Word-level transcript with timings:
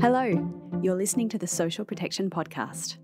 Hello, 0.00 0.50
you're 0.80 0.96
listening 0.96 1.28
to 1.28 1.36
the 1.36 1.46
Social 1.46 1.84
Protection 1.84 2.30
Podcast. 2.30 2.96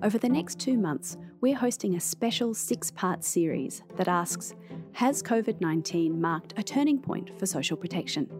Over 0.00 0.16
the 0.16 0.28
next 0.28 0.60
two 0.60 0.78
months, 0.78 1.16
we're 1.40 1.56
hosting 1.56 1.96
a 1.96 2.00
special 2.00 2.54
six 2.54 2.92
part 2.92 3.24
series 3.24 3.82
that 3.96 4.06
asks 4.06 4.54
Has 4.92 5.24
COVID 5.24 5.60
19 5.60 6.20
marked 6.20 6.54
a 6.56 6.62
turning 6.62 7.00
point 7.00 7.36
for 7.36 7.46
social 7.46 7.76
protection? 7.76 8.30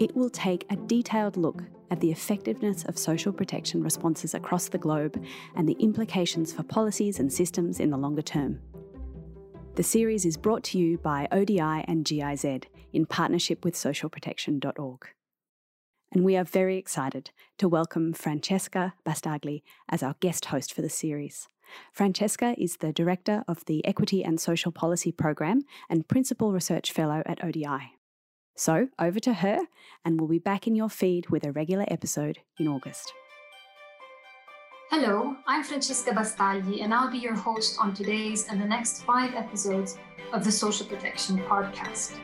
It 0.00 0.16
will 0.16 0.28
take 0.28 0.66
a 0.70 0.76
detailed 0.76 1.36
look 1.36 1.62
at 1.92 2.00
the 2.00 2.10
effectiveness 2.10 2.84
of 2.86 2.98
social 2.98 3.32
protection 3.32 3.80
responses 3.80 4.34
across 4.34 4.68
the 4.68 4.76
globe 4.76 5.24
and 5.54 5.68
the 5.68 5.76
implications 5.78 6.52
for 6.52 6.64
policies 6.64 7.20
and 7.20 7.32
systems 7.32 7.78
in 7.78 7.90
the 7.90 7.96
longer 7.96 8.22
term. 8.22 8.58
The 9.76 9.84
series 9.84 10.26
is 10.26 10.36
brought 10.36 10.64
to 10.64 10.78
you 10.78 10.98
by 10.98 11.28
ODI 11.30 11.84
and 11.86 12.04
GIZ 12.04 12.44
in 12.92 13.06
partnership 13.06 13.64
with 13.64 13.74
socialprotection.org. 13.74 15.08
And 16.12 16.24
we 16.24 16.36
are 16.36 16.44
very 16.44 16.76
excited 16.76 17.30
to 17.56 17.68
welcome 17.68 18.12
Francesca 18.12 18.94
Bastagli 19.04 19.64
as 19.88 20.02
our 20.02 20.14
guest 20.20 20.46
host 20.46 20.74
for 20.74 20.82
the 20.82 20.90
series. 20.90 21.48
Francesca 21.92 22.54
is 22.58 22.76
the 22.76 22.92
Director 22.92 23.44
of 23.48 23.64
the 23.64 23.84
Equity 23.86 24.22
and 24.22 24.38
Social 24.38 24.72
Policy 24.72 25.10
Program 25.10 25.62
and 25.88 26.06
Principal 26.06 26.52
Research 26.52 26.92
Fellow 26.92 27.22
at 27.24 27.42
ODI. 27.42 27.96
So, 28.54 28.88
over 28.98 29.18
to 29.20 29.34
her, 29.34 29.60
and 30.04 30.20
we'll 30.20 30.28
be 30.28 30.38
back 30.38 30.66
in 30.66 30.74
your 30.74 30.90
feed 30.90 31.30
with 31.30 31.44
a 31.44 31.52
regular 31.52 31.86
episode 31.88 32.40
in 32.58 32.68
August. 32.68 33.14
Hello, 34.90 35.34
I'm 35.46 35.64
Francesca 35.64 36.12
Bastagli, 36.12 36.82
and 36.82 36.92
I'll 36.92 37.10
be 37.10 37.16
your 37.16 37.34
host 37.34 37.78
on 37.80 37.94
today's 37.94 38.48
and 38.48 38.60
the 38.60 38.66
next 38.66 39.04
five 39.04 39.34
episodes 39.34 39.96
of 40.34 40.44
the 40.44 40.52
Social 40.52 40.84
Protection 40.84 41.38
Podcast. 41.38 42.18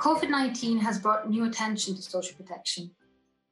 COVID 0.00 0.30
19 0.30 0.78
has 0.78 0.98
brought 0.98 1.28
new 1.28 1.44
attention 1.44 1.94
to 1.94 2.00
social 2.00 2.34
protection. 2.34 2.92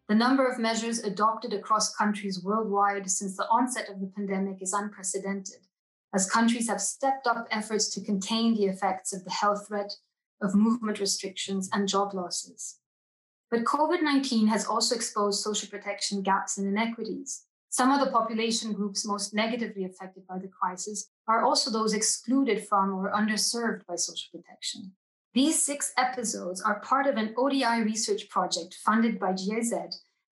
The 0.08 0.14
number 0.14 0.46
of 0.46 0.58
measures 0.58 1.00
adopted 1.00 1.52
across 1.52 1.94
countries 1.94 2.42
worldwide 2.42 3.10
since 3.10 3.36
the 3.36 3.46
onset 3.50 3.90
of 3.90 4.00
the 4.00 4.06
pandemic 4.06 4.62
is 4.62 4.72
unprecedented, 4.72 5.66
as 6.14 6.30
countries 6.30 6.66
have 6.70 6.80
stepped 6.80 7.26
up 7.26 7.46
efforts 7.50 7.90
to 7.90 8.00
contain 8.00 8.54
the 8.54 8.64
effects 8.64 9.12
of 9.12 9.26
the 9.26 9.30
health 9.30 9.68
threat, 9.68 9.92
of 10.40 10.54
movement 10.54 11.00
restrictions, 11.00 11.68
and 11.70 11.86
job 11.86 12.14
losses. 12.14 12.78
But 13.50 13.64
COVID 13.64 14.00
19 14.00 14.46
has 14.46 14.64
also 14.64 14.94
exposed 14.94 15.42
social 15.42 15.68
protection 15.68 16.22
gaps 16.22 16.56
and 16.56 16.66
inequities. 16.66 17.44
Some 17.68 17.90
of 17.92 18.00
the 18.00 18.10
population 18.10 18.72
groups 18.72 19.06
most 19.06 19.34
negatively 19.34 19.84
affected 19.84 20.26
by 20.26 20.38
the 20.38 20.48
crisis 20.48 21.10
are 21.28 21.44
also 21.44 21.70
those 21.70 21.92
excluded 21.92 22.66
from 22.66 22.94
or 22.94 23.12
underserved 23.12 23.84
by 23.86 23.96
social 23.96 24.30
protection. 24.32 24.92
These 25.34 25.62
six 25.62 25.92
episodes 25.96 26.62
are 26.62 26.80
part 26.80 27.06
of 27.06 27.16
an 27.16 27.34
ODI 27.36 27.82
research 27.82 28.28
project 28.28 28.74
funded 28.84 29.20
by 29.20 29.32
GIZ 29.32 29.74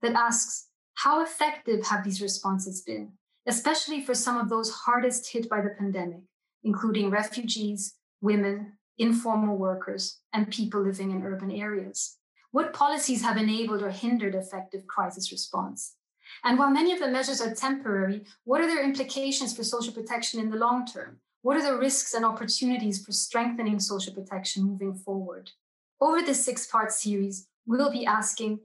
that 0.03 0.15
asks 0.15 0.69
how 0.95 1.23
effective 1.23 1.87
have 1.87 2.03
these 2.03 2.23
responses 2.23 2.83
been, 2.83 3.13
especially 3.47 4.03
for 4.03 4.15
some 4.15 4.39
of 4.39 4.49
those 4.49 4.71
hardest 4.71 5.31
hit 5.31 5.51
by 5.51 5.61
the 5.61 5.75
pandemic, 5.79 6.23
including 6.65 7.11
refugees, 7.11 7.95
women, 8.23 8.73
informal 8.99 9.57
workers, 9.57 10.21
and 10.33 10.51
people 10.51 10.81
living 10.81 11.11
in 11.11 11.23
urban 11.23 11.51
areas. 11.51 12.17
What 12.51 12.73
policies 12.73 13.23
have 13.23 13.37
enabled 13.37 13.83
or 13.83 13.91
hindered 13.91 14.35
effective 14.35 14.87
crisis 14.87 15.31
response? 15.31 15.97
And 16.43 16.59
while 16.59 16.71
many 16.71 16.93
of 16.93 17.01
the 17.01 17.09
measures 17.09 17.41
are 17.43 17.55
temporary, 17.55 18.25
what 18.45 18.63
are 18.63 18.67
their 18.67 18.83
implications 18.83 19.55
for 19.55 19.63
social 19.63 19.93
protection 19.93 20.41
in 20.41 20.51
the 20.51 20.57
long 20.57 20.87
term? 20.87 21.19
What 21.47 21.59
are 21.59 21.63
the 21.63 21.79
risks 21.79 22.13
and 22.13 22.25
opportunities 22.25 23.07
for 23.07 23.13
strengthening 23.13 23.79
social 23.79 24.13
protection 24.13 24.65
moving 24.65 24.95
forward? 24.95 25.53
Over 26.01 26.21
this 26.21 26.45
six 26.45 26.67
part 26.67 26.91
series, 26.91 27.47
we'll 27.65 27.93
be 27.93 28.05
asking 28.05 28.59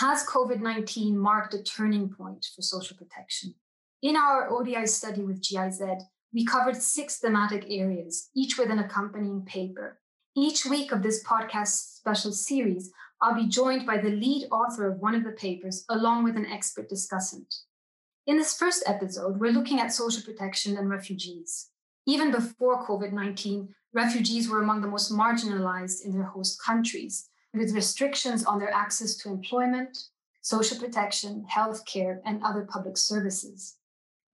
Has 0.00 0.26
COVID 0.26 0.60
19 0.60 1.16
marked 1.16 1.54
a 1.54 1.62
turning 1.62 2.08
point 2.08 2.48
for 2.52 2.62
social 2.62 2.96
protection? 2.96 3.54
In 4.02 4.16
our 4.16 4.50
ODI 4.50 4.88
study 4.88 5.22
with 5.22 5.40
GIZ, 5.40 5.80
we 6.34 6.44
covered 6.44 6.74
six 6.74 7.18
thematic 7.20 7.64
areas, 7.68 8.28
each 8.34 8.58
with 8.58 8.70
an 8.70 8.80
accompanying 8.80 9.42
paper. 9.42 10.00
Each 10.36 10.66
week 10.66 10.90
of 10.90 11.04
this 11.04 11.22
podcast 11.22 11.98
special 11.98 12.32
series, 12.32 12.90
I'll 13.22 13.36
be 13.36 13.46
joined 13.46 13.86
by 13.86 13.98
the 13.98 14.10
lead 14.10 14.48
author 14.50 14.90
of 14.90 14.98
one 14.98 15.14
of 15.14 15.22
the 15.22 15.30
papers, 15.30 15.84
along 15.88 16.24
with 16.24 16.34
an 16.34 16.46
expert 16.46 16.90
discussant. 16.90 17.60
In 18.26 18.36
this 18.36 18.58
first 18.58 18.82
episode, 18.84 19.38
we're 19.38 19.52
looking 19.52 19.78
at 19.78 19.92
social 19.92 20.24
protection 20.24 20.76
and 20.76 20.90
refugees. 20.90 21.68
Even 22.06 22.30
before 22.30 22.86
COVID 22.86 23.12
19, 23.12 23.68
refugees 23.92 24.48
were 24.48 24.62
among 24.62 24.80
the 24.80 24.88
most 24.88 25.12
marginalized 25.12 26.04
in 26.04 26.12
their 26.12 26.24
host 26.24 26.62
countries, 26.64 27.28
with 27.52 27.74
restrictions 27.74 28.44
on 28.44 28.58
their 28.58 28.72
access 28.72 29.16
to 29.16 29.28
employment, 29.28 29.96
social 30.42 30.78
protection, 30.78 31.44
healthcare, 31.50 32.20
and 32.24 32.42
other 32.42 32.66
public 32.70 32.96
services. 32.96 33.76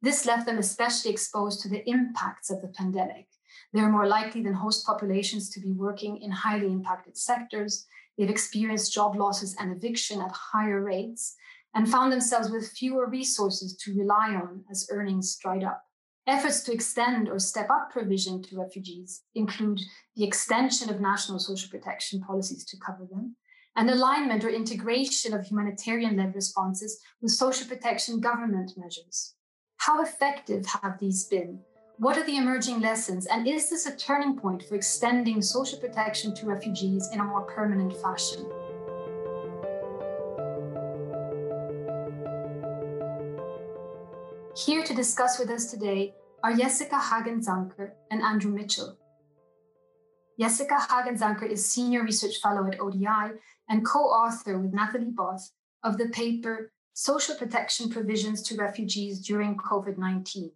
This 0.03 0.27
left 0.27 0.47
them 0.47 0.59
especially 0.59 1.13
exposed 1.13 1.61
to 1.63 1.69
the 1.69 1.89
impacts 1.89 2.51
of 2.51 2.61
the 2.61 2.69
pandemic. 2.69 3.29
They're 3.73 3.89
more 3.89 4.07
likely 4.07 4.43
than 4.43 4.55
host 4.55 4.85
populations 4.85 5.49
to 5.51 5.61
be 5.61 5.73
working 5.73 6.21
in 6.21 6.31
highly 6.31 6.67
impacted 6.67 7.17
sectors 7.17 7.87
They've 8.19 8.29
experienced 8.29 8.93
job 8.93 9.17
losses 9.17 9.57
and 9.59 9.73
eviction 9.73 10.21
at 10.21 10.33
higher 10.33 10.83
rates 10.83 11.35
and 11.75 11.91
found 11.91 12.13
themselves 12.13 12.51
with 12.51 12.69
fewer 12.69 13.07
resources 13.09 13.77
to 13.79 13.97
rely 13.99 14.35
on 14.35 14.65
as 14.71 14.89
earnings 14.91 15.37
dried 15.37 15.65
up. 15.65 15.83
Efforts 16.27 16.63
to 16.63 16.73
extend 16.73 17.29
or 17.29 17.39
step 17.39 17.69
up 17.69 17.91
provision 17.91 18.43
to 18.43 18.59
refugees 18.59 19.23
include 19.35 19.81
the 20.15 20.25
extension 20.25 20.89
of 20.89 21.01
national 21.01 21.41
social 21.41 21.69
protection 21.69 22.21
policies 22.21 22.65
to 22.65 22.77
cover 22.79 23.07
them, 23.11 23.37
and 23.75 23.91
alignment 23.91 24.45
or 24.45 24.49
integration 24.49 25.35
of 25.35 25.45
humanitarian 25.45 26.17
led 26.17 26.35
responses 26.35 27.01
with 27.21 27.33
social 27.33 27.67
protection 27.67 28.21
government 28.21 28.73
measures. 28.77 29.35
How 29.79 30.01
effective 30.03 30.65
have 30.83 31.01
these 31.01 31.25
been 31.25 31.61
what 31.99 32.17
are 32.17 32.25
the 32.25 32.37
emerging 32.37 32.81
lessons? 32.81 33.27
And 33.27 33.47
is 33.47 33.71
this 33.71 33.87
a 33.87 33.95
turning 33.95 34.37
point 34.37 34.65
for 34.65 34.75
extending 34.75 35.41
social 35.41 35.79
protection 35.79 36.35
to 36.35 36.47
refugees 36.47 37.09
in 37.13 37.21
a 37.21 37.25
more 37.25 37.43
permanent 37.43 37.97
fashion? 37.99 38.45
Here 44.55 44.83
to 44.85 44.95
discuss 44.95 45.39
with 45.39 45.49
us 45.49 45.71
today 45.71 46.13
are 46.45 46.55
Jessica 46.55 46.99
Hagen-Zanker 46.99 47.93
and 48.11 48.21
Andrew 48.21 48.53
Mitchell. 48.53 48.99
Jessica 50.39 50.79
Hagen-Zanker 50.91 51.51
is 51.51 51.65
Senior 51.65 52.03
Research 52.03 52.37
Fellow 52.37 52.67
at 52.67 52.79
ODI 52.79 53.39
and 53.71 53.87
co 53.87 54.01
author 54.01 54.59
with 54.59 54.75
Nathalie 54.75 55.11
Both 55.11 55.53
of 55.83 55.97
the 55.97 56.11
paper 56.11 56.71
Social 56.93 57.35
Protection 57.35 57.89
Provisions 57.89 58.43
to 58.43 58.57
Refugees 58.57 59.21
During 59.21 59.57
COVID 59.57 59.97
19 59.97 60.51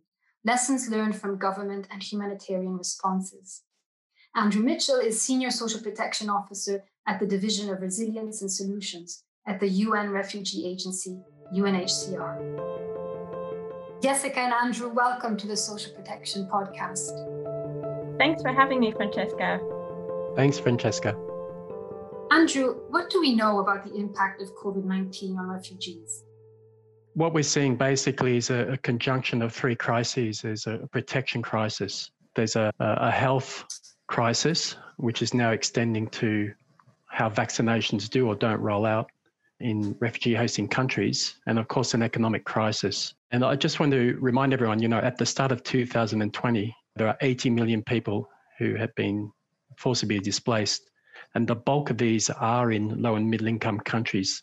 Lessons 0.45 0.91
Learned 0.91 1.17
from 1.17 1.39
Government 1.39 1.89
and 1.91 2.03
Humanitarian 2.03 2.77
Responses. 2.77 3.63
Andrew 4.35 4.63
Mitchell 4.63 4.97
is 4.97 5.23
Senior 5.23 5.51
Social 5.51 5.81
Protection 5.81 6.29
Officer 6.29 6.85
at 7.09 7.19
the 7.19 7.27
Division 7.27 7.71
of 7.71 7.81
Resilience 7.81 8.43
and 8.43 8.53
Solutions 8.53 9.25
at 9.47 9.59
the 9.59 9.69
UN 9.69 10.11
Refugee 10.11 10.67
Agency, 10.67 11.19
UNHCR. 11.55 12.96
Jessica 14.07 14.39
and 14.39 14.53
Andrew, 14.53 14.89
welcome 14.89 15.37
to 15.37 15.49
the 15.49 15.57
Social 15.57 15.93
Protection 15.93 16.47
Podcast. 16.47 17.11
Thanks 18.19 18.41
for 18.41 18.53
having 18.53 18.79
me, 18.79 18.93
Francesca. 18.93 19.59
Thanks, 20.37 20.61
Francesca. 20.61 21.17
Andrew, 22.31 22.77
what 22.91 23.11
do 23.11 23.19
we 23.19 23.35
know 23.35 23.59
about 23.59 23.83
the 23.83 23.97
impact 23.97 24.41
of 24.43 24.55
COVID 24.55 24.85
19 24.85 25.37
on 25.37 25.49
refugees? 25.49 26.23
what 27.15 27.35
we're 27.35 27.43
seeing 27.43 27.75
basically 27.75 28.37
is 28.37 28.51
a, 28.51 28.75
a 28.75 28.77
conjunction 28.77 29.43
of 29.43 29.53
three 29.53 29.75
crises. 29.75 30.43
There's 30.43 30.69
a 30.69 30.87
protection 30.93 31.43
crisis, 31.43 32.13
there's 32.37 32.55
a, 32.55 32.73
a 32.79 33.11
health 33.11 33.65
crisis, 34.07 34.77
which 34.99 35.21
is 35.21 35.35
now 35.35 35.51
extending 35.51 36.07
to 36.11 36.53
how 37.07 37.29
vaccinations 37.29 38.09
do 38.09 38.29
or 38.29 38.37
don't 38.37 38.61
roll 38.61 38.87
out 38.87 39.11
in 39.61 39.97
refugee 40.01 40.35
hosting 40.35 40.69
countries, 40.69 41.37
and 41.47 41.59
of 41.59 41.69
course, 41.69 41.95
an 41.95 42.03
economic 42.03 42.45
crisis. 42.45 43.15
And 43.31 43.45
I 43.45 43.57
just 43.57 43.81
want 43.81 43.93
to 43.93 44.17
remind 44.21 44.53
everyone 44.53 44.81
you 44.81 44.89
know, 44.89 44.99
at 44.99 45.17
the 45.17 45.27
start 45.27 45.53
of 45.53 45.63
2020, 45.63 46.75
there 46.97 47.09
are 47.09 47.17
80 47.21 47.51
million 47.51 47.83
people 47.83 48.29
who 48.59 48.75
have 48.75 48.95
been 48.95 49.31
forcibly 49.77 50.19
displaced. 50.19 50.91
And 51.35 51.47
the 51.47 51.55
bulk 51.55 51.91
of 51.91 51.99
these 51.99 52.31
are 52.31 52.73
in 52.73 53.01
low 53.01 53.17
and 53.17 53.29
middle 53.29 53.47
income 53.47 53.81
countries 53.81 54.43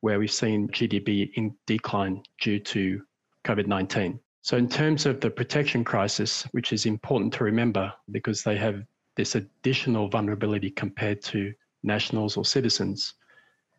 where 0.00 0.18
we've 0.18 0.32
seen 0.32 0.68
GDP 0.68 1.30
in 1.34 1.54
decline 1.66 2.22
due 2.40 2.60
to 2.60 3.02
COVID 3.44 3.66
19. 3.66 4.20
So, 4.42 4.56
in 4.56 4.68
terms 4.68 5.06
of 5.06 5.20
the 5.20 5.30
protection 5.30 5.82
crisis, 5.82 6.44
which 6.52 6.72
is 6.72 6.86
important 6.86 7.32
to 7.34 7.44
remember 7.44 7.92
because 8.12 8.42
they 8.42 8.56
have 8.56 8.84
this 9.16 9.34
additional 9.34 10.08
vulnerability 10.08 10.70
compared 10.70 11.22
to 11.22 11.52
nationals 11.82 12.36
or 12.36 12.44
citizens, 12.44 13.14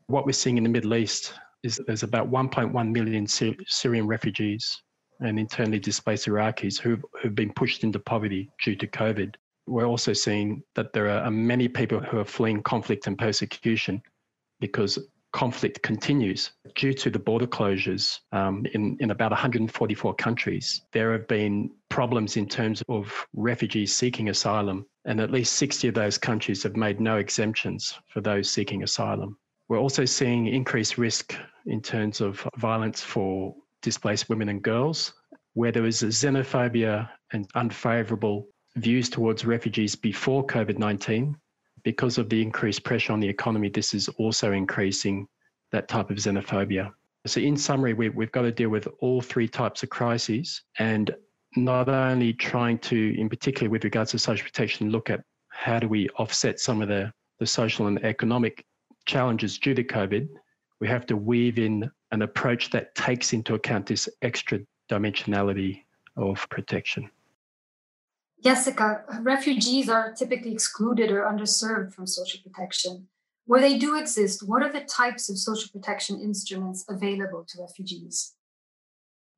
what 0.07 0.25
we're 0.25 0.31
seeing 0.31 0.57
in 0.57 0.63
the 0.63 0.69
Middle 0.69 0.95
East 0.95 1.33
is 1.63 1.81
there's 1.86 2.04
about 2.04 2.31
1.1 2.31 2.92
million 2.92 3.27
Syrian 3.27 4.07
refugees 4.07 4.81
and 5.19 5.39
internally 5.39 5.80
displaced 5.80 6.27
Iraqis 6.27 6.80
who've, 6.80 7.04
who've 7.21 7.36
been 7.36 7.54
pushed 7.54 7.83
into 7.83 8.00
poverty 8.00 8.50
due 8.63 8.75
to 8.75 8.88
COVID. 8.88 9.36
we're 9.65 9.86
also 9.86 10.13
seeing 10.13 10.63
that 10.75 10.94
there 10.94 11.09
are 11.09 11.31
many 11.31 11.68
people 11.68 12.00
who 12.00 12.19
are 12.19 12.25
fleeing 12.25 12.63
conflict 12.63 13.07
and 13.07 13.18
persecution 13.18 14.01
because 14.62 14.98
conflict 15.33 15.81
continues 15.83 16.51
due 16.75 16.94
to 16.94 17.09
the 17.09 17.19
border 17.19 17.45
closures 17.45 18.19
um, 18.31 18.65
in, 18.74 18.95
in 19.01 19.12
about 19.12 19.31
144 19.31 20.15
countries. 20.15 20.81
There 20.94 21.12
have 21.12 21.27
been 21.27 21.69
problems 21.89 22.38
in 22.38 22.48
terms 22.48 22.81
of 22.88 23.12
refugees 23.33 23.94
seeking 23.94 24.30
asylum, 24.30 24.86
and 25.04 25.19
at 25.19 25.31
least 25.31 25.54
60 25.56 25.89
of 25.89 25.95
those 25.95 26.18
countries 26.18 26.63
have 26.63 26.77
made 26.77 27.01
no 27.01 27.18
exemptions 27.18 27.94
for 28.07 28.21
those 28.21 28.50
seeking 28.50 28.83
asylum. 28.83 29.38
We're 29.69 29.80
also 29.80 30.06
seeing 30.06 30.48
increased 30.48 30.98
risk 30.98 31.36
in 31.66 31.81
terms 31.81 32.22
of 32.22 32.48
violence 32.58 33.02
for 33.02 33.54
displaced 33.81 34.30
women 34.30 34.50
and 34.50 34.62
girls, 34.62 35.14
where 35.54 35.72
there 35.72 35.84
was 35.84 36.02
xenophobia 36.02 37.10
and 37.34 37.48
unfavourable 37.56 38.48
views 38.78 39.10
towards 39.10 39.46
refugees 39.46 39.96
before 39.96 40.46
COVID 40.46 40.78
19. 40.78 41.36
Because 41.84 42.18
of 42.18 42.30
the 42.30 42.42
increased 42.42 42.84
pressure 42.84 43.14
on 43.14 43.19
the 43.19 43.28
economy, 43.28 43.69
this 43.69 43.94
is 43.94 44.08
also 44.18 44.52
increasing 44.52 45.28
that 45.72 45.88
type 45.88 46.10
of 46.10 46.18
xenophobia. 46.18 46.92
So, 47.25 47.42
in 47.42 47.58
summary, 47.58 47.94
we, 47.94 48.10
we've 48.10 48.31
got 48.31 48.44
to 48.44 48.52
deal 48.52 48.69
with 48.69 48.88
all 49.00 49.22
three 49.22 49.48
types 49.48 49.84
of 49.84 49.90
crises 49.90 50.62
and 50.80 51.14
not 51.56 51.90
only 51.90 52.34
trying 52.34 52.78
to, 52.80 53.19
in 53.19 53.30
particular 53.30 53.69
with 53.69 53.84
regards 53.84 54.12
to 54.12 54.19
social 54.19 54.46
protection, 54.46 54.92
look 54.92 55.10
at 55.10 55.22
how 55.50 55.80
do 55.80 55.88
we 55.88 56.08
offset 56.18 56.60
some 56.60 56.81
of 56.81 56.88
the, 56.88 57.12
the 57.40 57.46
social 57.46 57.88
and 57.88 58.04
economic 58.06 58.64
challenges 59.07 59.57
due 59.57 59.74
to 59.74 59.83
COVID, 59.83 60.27
we 60.80 60.88
have 60.88 61.07
to 61.07 61.18
weave 61.18 61.57
in 61.57 61.89
an 62.12 62.21
approach 62.21 62.69
that 62.71 62.94
takes 62.94 63.33
into 63.33 63.56
account 63.56 63.88
this 63.88 64.07
extra 64.21 64.59
dimensionality 64.89 65.83
of 66.15 66.48
protection. 66.50 67.09
Jessica, 68.44 69.04
refugees 69.21 69.89
are 69.89 70.13
typically 70.13 70.54
excluded 70.54 71.09
or 71.12 71.24
underserved 71.24 71.94
from 71.94 72.06
social 72.06 72.39
protection. 72.44 73.07
Where 73.45 73.62
they 73.62 73.77
do 73.77 73.98
exist, 73.98 74.48
what 74.48 74.62
are 74.62 74.71
the 74.71 74.81
types 74.81 75.30
of 75.30 75.39
social 75.39 75.69
protection 75.71 76.19
instruments 76.21 76.86
available 76.88 77.45
to 77.48 77.62
refugees? 77.62 78.33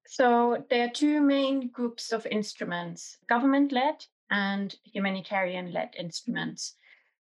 So, 0.08 0.66
there 0.70 0.86
are 0.86 0.92
two 0.92 1.22
main 1.22 1.70
groups 1.70 2.12
of 2.12 2.26
instruments 2.26 3.18
government 3.30 3.72
led 3.72 4.06
and 4.32 4.76
humanitarian 4.84 5.72
led 5.72 5.94
instruments. 5.98 6.76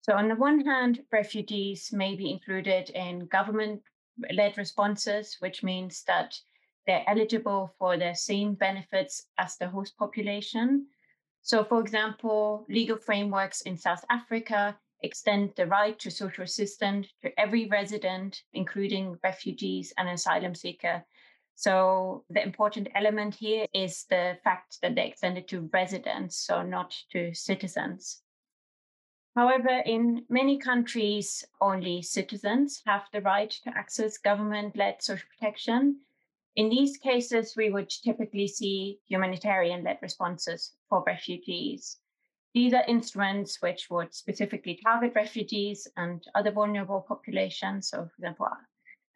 So, 0.07 0.15
on 0.15 0.29
the 0.29 0.37
one 0.37 0.63
hand, 0.63 1.03
refugees 1.11 1.91
may 1.91 2.15
be 2.15 2.31
included 2.31 2.89
in 2.91 3.25
government 3.25 3.83
led 4.31 4.57
responses, 4.57 5.35
which 5.41 5.63
means 5.63 6.03
that 6.05 6.39
they're 6.85 7.03
eligible 7.07 7.75
for 7.77 7.97
the 7.97 8.13
same 8.13 8.53
benefits 8.53 9.27
as 9.37 9.57
the 9.57 9.67
host 9.67 9.97
population. 9.97 10.87
So, 11.41 11.65
for 11.65 11.81
example, 11.81 12.65
legal 12.69 12.95
frameworks 12.95 13.59
in 13.63 13.75
South 13.75 14.05
Africa 14.09 14.79
extend 15.01 15.51
the 15.57 15.67
right 15.67 15.99
to 15.99 16.09
social 16.09 16.45
assistance 16.45 17.07
to 17.21 17.37
every 17.37 17.67
resident, 17.67 18.43
including 18.53 19.19
refugees 19.25 19.93
and 19.97 20.07
asylum 20.07 20.55
seeker. 20.55 21.03
So, 21.55 22.23
the 22.29 22.41
important 22.41 22.87
element 22.95 23.35
here 23.35 23.67
is 23.73 24.05
the 24.05 24.37
fact 24.45 24.77
that 24.81 24.95
they 24.95 25.07
extend 25.07 25.37
it 25.37 25.49
to 25.49 25.69
residents, 25.73 26.37
so 26.37 26.63
not 26.63 26.95
to 27.11 27.33
citizens. 27.33 28.21
However, 29.37 29.83
in 29.85 30.25
many 30.29 30.57
countries, 30.57 31.45
only 31.61 32.01
citizens 32.01 32.81
have 32.87 33.03
the 33.13 33.21
right 33.21 33.51
to 33.51 33.77
access 33.77 34.17
government 34.17 34.75
led 34.75 35.03
social 35.03 35.27
protection. 35.29 35.99
In 36.55 36.69
these 36.69 36.97
cases, 36.97 37.53
we 37.55 37.69
would 37.69 37.87
typically 37.87 38.47
see 38.47 38.97
humanitarian 39.07 39.83
led 39.83 39.99
responses 40.01 40.71
for 40.89 41.03
refugees. 41.05 41.99
These 42.55 42.73
are 42.73 42.83
instruments 42.87 43.61
which 43.61 43.91
would 43.91 44.11
specifically 44.11 44.79
target 44.83 45.13
refugees 45.13 45.87
and 45.97 46.27
other 46.33 46.49
vulnerable 46.49 47.05
populations, 47.07 47.89
so, 47.89 48.05
for 48.05 48.13
example, 48.17 48.49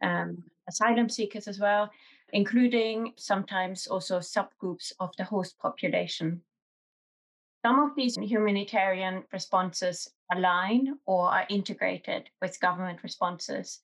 um, 0.03 0.43
asylum 0.69 1.09
seekers 1.09 1.47
as 1.47 1.59
well, 1.59 1.89
including 2.31 3.13
sometimes 3.17 3.87
also 3.87 4.19
subgroups 4.19 4.93
of 4.99 5.09
the 5.17 5.23
host 5.23 5.57
population. 5.57 6.43
Some 7.65 7.79
of 7.79 7.95
these 7.95 8.15
humanitarian 8.15 9.23
responses 9.31 10.09
align 10.33 10.97
or 11.05 11.29
are 11.29 11.45
integrated 11.49 12.29
with 12.41 12.59
government 12.59 13.03
responses 13.03 13.81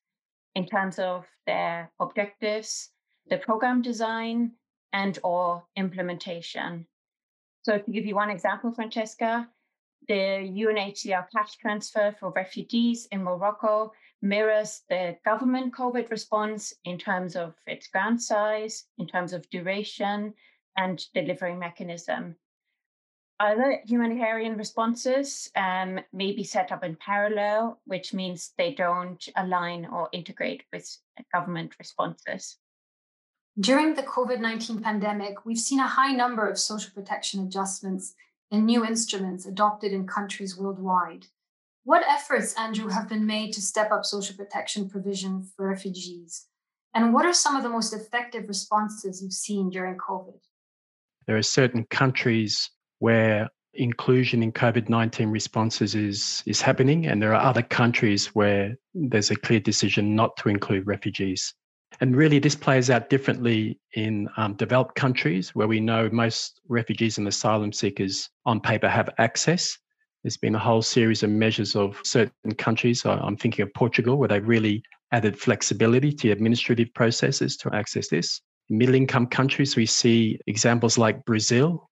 in 0.56 0.66
terms 0.66 0.98
of 0.98 1.28
their 1.46 1.92
objectives, 2.00 2.90
the 3.30 3.38
program 3.38 3.84
design, 3.84 4.54
and 4.94 5.20
or 5.24 5.64
implementation. 5.76 6.88
So 7.62 7.78
to 7.78 7.92
give 7.92 8.06
you 8.06 8.16
one 8.16 8.32
example, 8.32 8.72
Francesca, 8.72 9.48
the 10.08 10.14
UNHCR 10.14 11.28
cash 11.32 11.58
transfer 11.58 12.16
for 12.20 12.32
refugees 12.32 13.08
in 13.12 13.24
Morocco 13.24 13.92
mirrors 14.22 14.84
the 14.90 15.18
government 15.26 15.76
COVID 15.76 16.10
response 16.10 16.74
in 16.86 16.98
terms 16.98 17.36
of 17.36 17.54
its 17.68 17.88
grant 17.88 18.22
size, 18.22 18.86
in 18.98 19.06
terms 19.06 19.34
of 19.34 19.50
duration, 19.50 20.34
and 20.78 21.06
delivery 21.14 21.56
mechanism. 21.56 22.36
Other 23.40 23.82
humanitarian 23.86 24.58
responses 24.58 25.52
um, 25.56 26.00
may 26.12 26.32
be 26.32 26.44
set 26.44 26.72
up 26.72 26.84
in 26.84 26.96
parallel, 26.96 27.80
which 27.86 28.12
means 28.12 28.54
they 28.58 28.74
don't 28.74 29.24
align 29.36 29.86
or 29.86 30.10
integrate 30.12 30.64
with 30.74 30.98
government 31.32 31.76
responses. 31.78 32.58
During 33.60 33.94
the 33.94 34.04
COVID 34.04 34.40
19 34.40 34.82
pandemic, 34.82 35.46
we've 35.46 35.60
seen 35.60 35.80
a 35.80 35.88
high 35.88 36.14
number 36.14 36.48
of 36.48 36.58
social 36.58 36.92
protection 36.94 37.46
adjustments 37.46 38.16
and 38.52 38.66
new 38.66 38.84
instruments 38.84 39.46
adopted 39.46 39.94
in 39.94 40.08
countries 40.08 40.58
worldwide. 40.58 41.28
What 41.84 42.08
efforts, 42.08 42.56
Andrew, 42.58 42.90
have 42.90 43.08
been 43.08 43.26
made 43.26 43.54
to 43.54 43.62
step 43.62 43.92
up 43.92 44.04
social 44.04 44.36
protection 44.36 44.90
provision 44.90 45.48
for 45.56 45.70
refugees? 45.70 46.48
And 46.94 47.14
what 47.14 47.26
are 47.26 47.34
some 47.34 47.56
of 47.56 47.64
the 47.64 47.70
most 47.70 47.94
effective 47.94 48.48
responses 48.48 49.22
you've 49.22 49.34
seen 49.34 49.70
during 49.70 49.98
COVID? 49.98 50.40
There 51.28 51.38
are 51.38 51.44
certain 51.44 51.86
countries 51.86 52.72
where 53.00 53.50
inclusion 53.74 54.42
in 54.42 54.52
COVID 54.52 54.90
19 54.90 55.30
responses 55.30 55.96
is, 55.96 56.44
is 56.46 56.62
happening, 56.62 57.08
and 57.08 57.22
there 57.22 57.34
are 57.34 57.42
other 57.42 57.62
countries 57.62 58.28
where 58.28 58.76
there's 58.94 59.32
a 59.32 59.36
clear 59.36 59.60
decision 59.60 60.16
not 60.16 60.36
to 60.38 60.50
include 60.50 60.88
refugees. 60.88 61.54
And 62.02 62.16
really, 62.16 62.40
this 62.40 62.56
plays 62.56 62.90
out 62.90 63.10
differently 63.10 63.80
in 63.94 64.28
um, 64.38 64.56
developed 64.56 64.96
countries 64.96 65.56
where 65.56 65.68
we 65.68 65.80
know 65.80 66.10
most 66.12 66.60
refugees 66.68 67.18
and 67.18 67.28
asylum 67.28 67.72
seekers 67.72 68.30
on 68.46 68.60
paper 68.60 68.90
have 68.90 69.10
access. 69.18 69.78
There's 70.24 70.38
been 70.38 70.56
a 70.56 70.60
whole 70.60 70.82
series 70.82 71.24
of 71.24 71.30
measures 71.30 71.76
of 71.76 72.00
certain 72.04 72.54
countries. 72.58 73.06
I'm 73.06 73.38
thinking 73.38 73.64
of 73.64 73.74
Portugal, 73.74 74.18
where 74.18 74.28
they've 74.28 74.48
really 74.48 74.84
added 75.12 75.40
flexibility 75.40 76.12
to 76.12 76.32
administrative 76.32 76.94
processes 76.94 77.56
to 77.58 77.74
access 77.74 78.10
this. 78.10 78.42
Middle 78.70 78.96
income 78.96 79.28
countries, 79.28 79.76
we 79.76 79.86
see 79.86 80.40
examples 80.48 80.98
like 80.98 81.24
Brazil, 81.24 81.90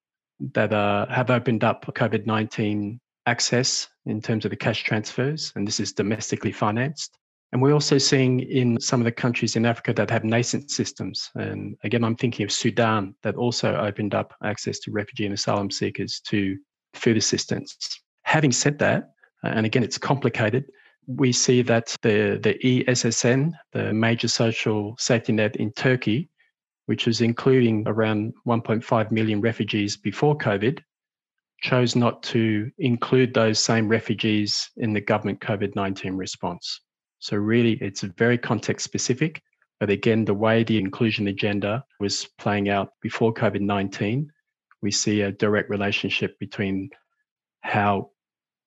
that 0.52 0.72
uh, 0.72 1.06
have 1.06 1.30
opened 1.30 1.64
up 1.64 1.86
COVID 1.86 2.26
19 2.26 3.00
access 3.26 3.88
in 4.06 4.20
terms 4.20 4.44
of 4.44 4.50
the 4.50 4.56
cash 4.56 4.84
transfers, 4.84 5.52
and 5.56 5.66
this 5.66 5.80
is 5.80 5.92
domestically 5.92 6.52
financed. 6.52 7.18
And 7.52 7.62
we're 7.62 7.72
also 7.72 7.96
seeing 7.96 8.40
in 8.40 8.78
some 8.80 9.00
of 9.00 9.04
the 9.04 9.12
countries 9.12 9.56
in 9.56 9.64
Africa 9.64 9.92
that 9.94 10.10
have 10.10 10.24
nascent 10.24 10.70
systems. 10.70 11.30
And 11.36 11.76
again, 11.84 12.04
I'm 12.04 12.16
thinking 12.16 12.44
of 12.44 12.52
Sudan 12.52 13.14
that 13.22 13.36
also 13.36 13.76
opened 13.76 14.14
up 14.14 14.34
access 14.44 14.78
to 14.80 14.90
refugee 14.90 15.26
and 15.26 15.34
asylum 15.34 15.70
seekers 15.70 16.20
to 16.26 16.56
food 16.94 17.16
assistance. 17.16 18.00
Having 18.24 18.52
said 18.52 18.78
that, 18.80 19.10
and 19.44 19.64
again, 19.64 19.84
it's 19.84 19.98
complicated, 19.98 20.64
we 21.06 21.30
see 21.32 21.62
that 21.62 21.96
the, 22.02 22.40
the 22.42 22.58
ESSN, 22.64 23.52
the 23.72 23.92
major 23.92 24.28
social 24.28 24.96
safety 24.98 25.32
net 25.32 25.56
in 25.56 25.72
Turkey, 25.72 26.28
which 26.86 27.06
was 27.06 27.20
including 27.20 27.84
around 27.86 28.32
1.5 28.46 29.10
million 29.10 29.40
refugees 29.40 29.96
before 29.96 30.36
COVID, 30.38 30.80
chose 31.60 31.96
not 31.96 32.22
to 32.22 32.70
include 32.78 33.34
those 33.34 33.58
same 33.58 33.88
refugees 33.88 34.70
in 34.76 34.92
the 34.92 35.00
government 35.00 35.40
COVID 35.40 35.74
19 35.74 36.14
response. 36.16 36.80
So, 37.18 37.36
really, 37.36 37.72
it's 37.80 38.02
very 38.02 38.38
context 38.38 38.84
specific. 38.84 39.42
But 39.80 39.90
again, 39.90 40.24
the 40.24 40.34
way 40.34 40.64
the 40.64 40.78
inclusion 40.78 41.28
agenda 41.28 41.84
was 42.00 42.26
playing 42.38 42.68
out 42.68 42.90
before 43.02 43.34
COVID 43.34 43.60
19, 43.60 44.30
we 44.82 44.90
see 44.90 45.22
a 45.22 45.32
direct 45.32 45.68
relationship 45.68 46.38
between 46.38 46.90
how 47.60 48.10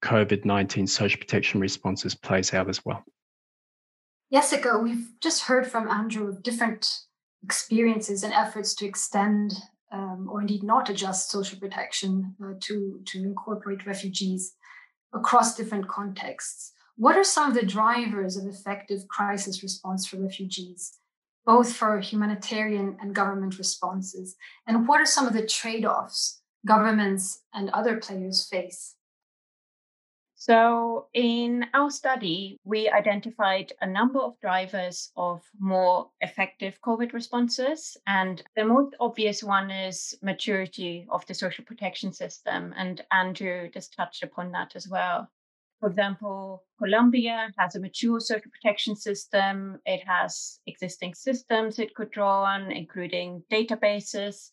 COVID 0.04 0.46
19 0.46 0.88
social 0.88 1.20
protection 1.20 1.60
responses 1.60 2.16
plays 2.16 2.54
out 2.54 2.70
as 2.70 2.84
well. 2.86 3.04
Jessica, 4.32 4.78
we've 4.78 5.10
just 5.22 5.44
heard 5.44 5.66
from 5.66 5.88
Andrew 5.88 6.28
of 6.28 6.44
different 6.44 7.00
experiences 7.44 8.24
and 8.24 8.34
efforts 8.34 8.74
to 8.76 8.86
extend 8.86 9.54
um, 9.92 10.28
or 10.30 10.42
indeed 10.42 10.64
not 10.64 10.90
adjust 10.90 11.32
social 11.32 11.60
protection 11.60 12.36
uh, 12.44 12.54
to, 12.60 13.00
to 13.06 13.18
incorporate 13.20 13.86
refugees 13.86 14.54
across 15.14 15.56
different 15.56 15.88
contexts. 15.88 16.74
What 16.96 17.18
are 17.18 17.24
some 17.24 17.50
of 17.50 17.56
the 17.56 17.66
drivers 17.66 18.38
of 18.38 18.46
effective 18.46 19.08
crisis 19.08 19.64
response 19.64 20.06
for 20.06 20.18
refugees, 20.18 20.98
both 21.46 21.74
for 21.74 22.00
humanitarian 22.00 22.98
and 23.02 23.16
government 23.16 23.58
responses? 23.58 24.36
And 24.68 24.88
what 24.88 25.02
are 25.02 25.06
some 25.06 25.26
of 25.26 25.34
the 25.34 25.46
trade 25.46 25.86
offs 25.86 26.42
governments 26.68 27.42
and 27.54 27.70
other 27.70 27.98
players 27.98 28.48
face? 28.48 28.96
So, 30.42 31.10
in 31.14 31.66
our 31.74 31.92
study, 31.92 32.62
we 32.64 32.88
identified 32.90 33.74
a 33.82 33.86
number 33.86 34.20
of 34.22 34.40
drivers 34.40 35.12
of 35.18 35.42
more 35.60 36.12
effective 36.22 36.80
COVID 36.82 37.12
responses. 37.12 37.98
And 38.08 38.42
the 38.56 38.64
most 38.64 38.96
obvious 39.02 39.44
one 39.44 39.70
is 39.70 40.18
maturity 40.22 41.06
of 41.10 41.26
the 41.26 41.34
social 41.34 41.66
protection 41.66 42.14
system. 42.14 42.74
And 42.78 43.04
Andrew 43.12 43.70
just 43.70 43.94
touched 43.94 44.24
upon 44.24 44.54
that 44.54 44.78
as 44.78 44.88
well. 44.88 45.30
For 45.82 45.90
example, 45.90 46.64
Colombia 46.78 47.52
has 47.58 47.76
a 47.76 47.82
mature 47.82 48.22
social 48.22 48.50
protection 48.50 48.96
system. 48.96 49.82
It 49.86 50.08
has 50.08 50.62
existing 50.66 51.16
systems 51.16 51.80
it 51.80 51.94
could 51.96 52.12
draw 52.12 52.46
on, 52.46 52.72
including 52.72 53.44
databases 53.52 54.52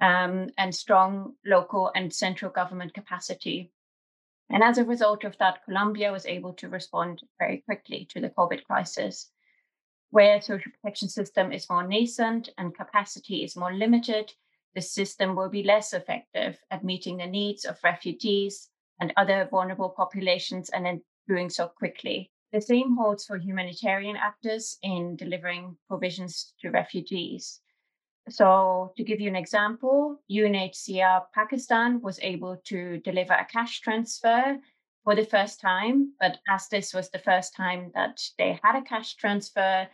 um, 0.00 0.48
and 0.58 0.74
strong 0.74 1.34
local 1.46 1.92
and 1.94 2.12
central 2.12 2.50
government 2.50 2.92
capacity. 2.92 3.70
And 4.50 4.62
as 4.62 4.78
a 4.78 4.84
result 4.84 5.24
of 5.24 5.36
that, 5.38 5.64
Colombia 5.64 6.10
was 6.10 6.26
able 6.26 6.54
to 6.54 6.68
respond 6.68 7.22
very 7.38 7.58
quickly 7.58 8.06
to 8.10 8.20
the 8.20 8.30
COVID 8.30 8.64
crisis. 8.64 9.30
Where 10.10 10.40
social 10.40 10.72
protection 10.72 11.08
system 11.08 11.52
is 11.52 11.68
more 11.68 11.86
nascent 11.86 12.48
and 12.56 12.74
capacity 12.74 13.44
is 13.44 13.56
more 13.56 13.74
limited, 13.74 14.32
the 14.74 14.80
system 14.80 15.34
will 15.34 15.50
be 15.50 15.62
less 15.62 15.92
effective 15.92 16.58
at 16.70 16.84
meeting 16.84 17.18
the 17.18 17.26
needs 17.26 17.64
of 17.64 17.78
refugees 17.84 18.70
and 19.00 19.12
other 19.16 19.46
vulnerable 19.50 19.90
populations 19.90 20.70
and 20.70 20.86
then 20.86 21.02
doing 21.26 21.50
so 21.50 21.68
quickly. 21.68 22.30
The 22.52 22.60
same 22.60 22.96
holds 22.96 23.26
for 23.26 23.36
humanitarian 23.36 24.16
actors 24.16 24.78
in 24.82 25.16
delivering 25.16 25.76
provisions 25.88 26.54
to 26.60 26.70
refugees. 26.70 27.60
So, 28.30 28.92
to 28.96 29.04
give 29.04 29.20
you 29.20 29.28
an 29.28 29.36
example, 29.36 30.20
UNHCR 30.30 31.26
Pakistan 31.34 32.00
was 32.00 32.18
able 32.20 32.56
to 32.64 32.98
deliver 32.98 33.32
a 33.32 33.44
cash 33.44 33.80
transfer 33.80 34.58
for 35.04 35.14
the 35.14 35.24
first 35.24 35.60
time. 35.60 36.12
But 36.20 36.38
as 36.48 36.68
this 36.68 36.92
was 36.92 37.10
the 37.10 37.18
first 37.18 37.54
time 37.56 37.90
that 37.94 38.20
they 38.36 38.58
had 38.62 38.76
a 38.76 38.82
cash 38.82 39.14
transfer, 39.14 39.88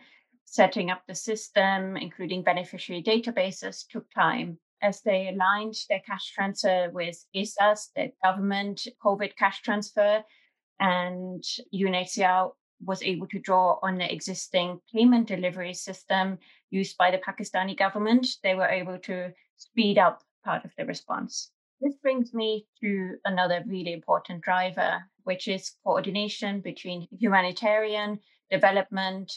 setting 0.45 0.91
up 0.91 1.03
the 1.07 1.15
system, 1.15 1.97
including 1.97 2.43
beneficiary 2.43 3.01
databases, 3.01 3.87
took 3.87 4.11
time. 4.11 4.59
As 4.81 5.01
they 5.01 5.29
aligned 5.29 5.75
their 5.89 6.01
cash 6.01 6.31
transfer 6.31 6.89
with 6.91 7.25
Ehsaas, 7.35 7.89
the 7.95 8.11
government 8.23 8.87
COVID 9.03 9.35
cash 9.37 9.61
transfer, 9.61 10.23
and 10.79 11.43
UNHCR 11.73 12.51
was 12.83 13.01
able 13.03 13.27
to 13.27 13.39
draw 13.39 13.79
on 13.81 13.97
the 13.97 14.11
existing 14.11 14.79
payment 14.93 15.27
delivery 15.27 15.73
system 15.73 16.37
used 16.69 16.97
by 16.97 17.11
the 17.11 17.17
Pakistani 17.17 17.77
government, 17.77 18.27
they 18.43 18.55
were 18.55 18.67
able 18.67 18.99
to 18.99 19.31
speed 19.57 19.97
up 19.97 20.23
part 20.43 20.65
of 20.65 20.71
the 20.77 20.85
response. 20.85 21.51
This 21.81 21.95
brings 21.95 22.33
me 22.33 22.67
to 22.81 23.17
another 23.25 23.63
really 23.67 23.93
important 23.93 24.41
driver, 24.41 25.03
which 25.23 25.47
is 25.47 25.73
coordination 25.83 26.61
between 26.61 27.07
humanitarian, 27.11 28.19
development, 28.49 29.31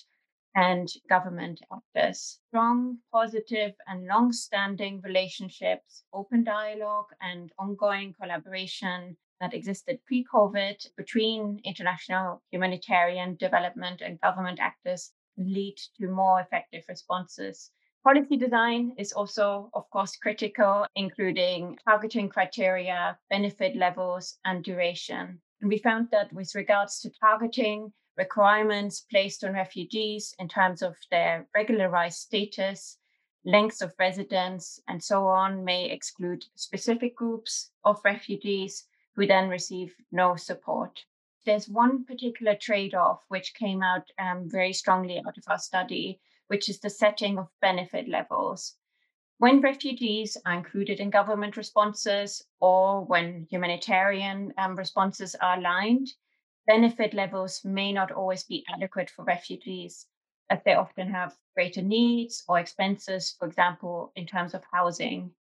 and 0.54 0.88
government 1.09 1.61
actors. 1.73 2.40
Strong, 2.49 2.99
positive, 3.12 3.75
and 3.87 4.07
long 4.07 4.33
standing 4.33 5.00
relationships, 5.02 6.04
open 6.12 6.45
dialogue, 6.45 7.07
and 7.21 7.52
ongoing 7.59 8.14
collaboration 8.21 9.16
that 9.40 9.54
existed 9.54 9.99
pre 10.07 10.25
COVID 10.25 10.95
between 10.97 11.61
international 11.64 12.42
humanitarian 12.50 13.37
development 13.37 14.00
and 14.00 14.21
government 14.21 14.59
actors 14.61 15.12
lead 15.37 15.76
to 15.99 16.09
more 16.09 16.40
effective 16.40 16.85
responses. 16.88 17.71
Policy 18.04 18.37
design 18.37 18.95
is 18.97 19.12
also, 19.12 19.71
of 19.75 19.88
course, 19.90 20.16
critical, 20.16 20.87
including 20.95 21.78
targeting 21.85 22.28
criteria, 22.28 23.18
benefit 23.28 23.76
levels, 23.76 24.38
and 24.45 24.64
duration. 24.64 25.40
And 25.61 25.68
we 25.68 25.78
found 25.78 26.09
that 26.12 26.33
with 26.33 26.54
regards 26.54 27.00
to 27.00 27.11
targeting, 27.21 27.92
requirements 28.16 29.00
placed 29.11 29.45
on 29.45 29.52
refugees 29.52 30.35
in 30.38 30.49
terms 30.49 30.83
of 30.83 30.97
their 31.11 31.47
regularized 31.54 32.18
status, 32.18 32.99
lengths 33.45 33.80
of 33.80 33.95
residence, 33.99 34.80
and 34.88 35.02
so 35.02 35.26
on 35.26 35.64
may 35.64 35.90
exclude 35.90 36.45
specific 36.54 37.16
groups 37.16 37.71
of 37.85 38.00
refugees 38.04 38.88
who 39.19 39.27
then 39.27 39.49
receive 39.49 39.97
no 40.13 40.37
support. 40.37 41.05
There's 41.45 41.69
one 41.69 42.05
particular 42.05 42.55
trade 42.55 42.95
off 42.95 43.25
which 43.27 43.53
came 43.53 43.83
out 43.83 44.09
um, 44.17 44.49
very 44.49 44.73
strongly 44.73 45.19
out 45.19 45.37
of 45.37 45.43
our 45.49 45.59
study, 45.59 46.21
which 46.47 46.69
is 46.69 46.79
the 46.79 46.89
setting 46.89 47.37
of 47.37 47.49
benefit 47.61 48.09
levels. 48.09 48.77
When 49.39 49.61
refugees 49.61 50.37
are 50.47 50.55
included 50.55 51.01
in 51.01 51.11
government 51.11 51.57
responses 51.57 52.45
or 52.61 53.05
when 53.07 53.49
humanitarian 53.51 54.55
um, 54.57 54.77
responses 54.77 55.35
are 55.35 55.59
aligned, 55.59 56.13
benefit 56.69 57.13
levels 57.13 57.65
may 57.65 57.93
not 57.93 58.13
always 58.13 58.45
be 58.45 58.65
adequate 58.73 59.11
for 59.11 59.25
refugees, 59.25 60.07
as 60.49 60.63
they 60.63 60.75
often 60.75 61.11
have 61.11 61.37
greater 61.57 61.83
needs 61.83 62.45
or 62.49 62.61
expenses, 62.61 63.35
for 63.37 63.49
example, 63.49 64.13
in 64.15 64.27
terms 64.27 64.55
of 64.55 64.63
housing. 64.73 65.35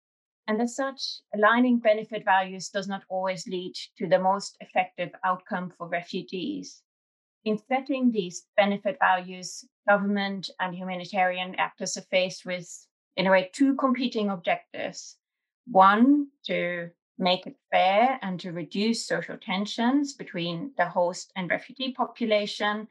And 0.49 0.63
as 0.63 0.77
such, 0.77 1.03
aligning 1.35 1.79
benefit 1.79 2.25
values 2.25 2.69
does 2.69 2.87
not 2.87 3.03
always 3.09 3.47
lead 3.49 3.75
to 3.99 4.07
the 4.07 4.19
most 4.19 4.57
effective 4.61 5.11
outcome 5.25 5.73
for 5.77 5.89
refugees. 5.89 6.83
In 7.45 7.59
setting 7.69 8.13
these 8.13 8.47
benefit 8.57 8.99
values, 9.01 9.65
government 9.89 10.51
and 10.61 10.75
humanitarian 10.75 11.55
actors 11.57 11.97
are 11.97 12.07
faced 12.11 12.47
with, 12.47 12.69
in 13.17 13.27
a 13.27 13.31
way, 13.31 13.51
two 13.53 13.75
competing 13.75 14.31
objectives. 14.31 15.17
One, 15.67 16.29
to 16.47 16.91
make 17.19 17.47
it 17.47 17.57
fair 17.73 18.19
and 18.23 18.39
to 18.41 18.53
reduce 18.53 19.07
social 19.07 19.37
tensions 19.37 20.13
between 20.13 20.73
the 20.77 20.87
host 20.87 21.33
and 21.35 21.51
refugee 21.51 21.93
population. 21.93 22.89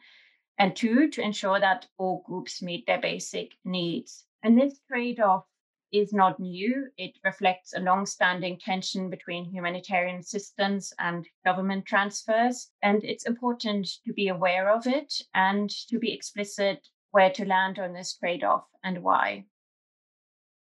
And 0.58 0.76
two, 0.76 1.10
to 1.10 1.22
ensure 1.22 1.60
that 1.60 1.88
all 1.98 2.24
groups 2.26 2.62
meet 2.62 2.86
their 2.86 3.00
basic 3.00 3.52
needs. 3.64 4.26
And 4.42 4.60
this 4.60 4.80
trade 4.88 5.20
off 5.20 5.46
is 5.92 6.14
not 6.14 6.40
new. 6.40 6.88
It 6.98 7.18
reflects 7.24 7.74
a 7.74 7.80
long-standing 7.80 8.60
tension 8.60 9.10
between 9.10 9.46
humanitarian 9.46 10.18
assistance 10.18 10.94
and 11.00 11.26
government 11.46 11.86
transfers. 11.86 12.70
And 12.82 13.04
it's 13.04 13.26
important 13.26 13.88
to 14.06 14.14
be 14.14 14.28
aware 14.28 14.70
of 14.70 14.88
it 14.88 15.14
and 15.34 15.70
to 15.90 16.00
be 16.00 16.14
explicit 16.14 16.88
where 17.12 17.32
to 17.32 17.46
land 17.46 17.80
on 17.80 17.94
this 17.94 18.18
trade-off 18.18 18.66
and 18.84 19.02
why. 19.02 19.46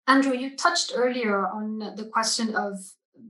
Andrew, 0.07 0.35
you 0.35 0.57
touched 0.57 0.93
earlier 0.95 1.47
on 1.47 1.79
the 1.97 2.09
question 2.13 2.55
of 2.55 2.79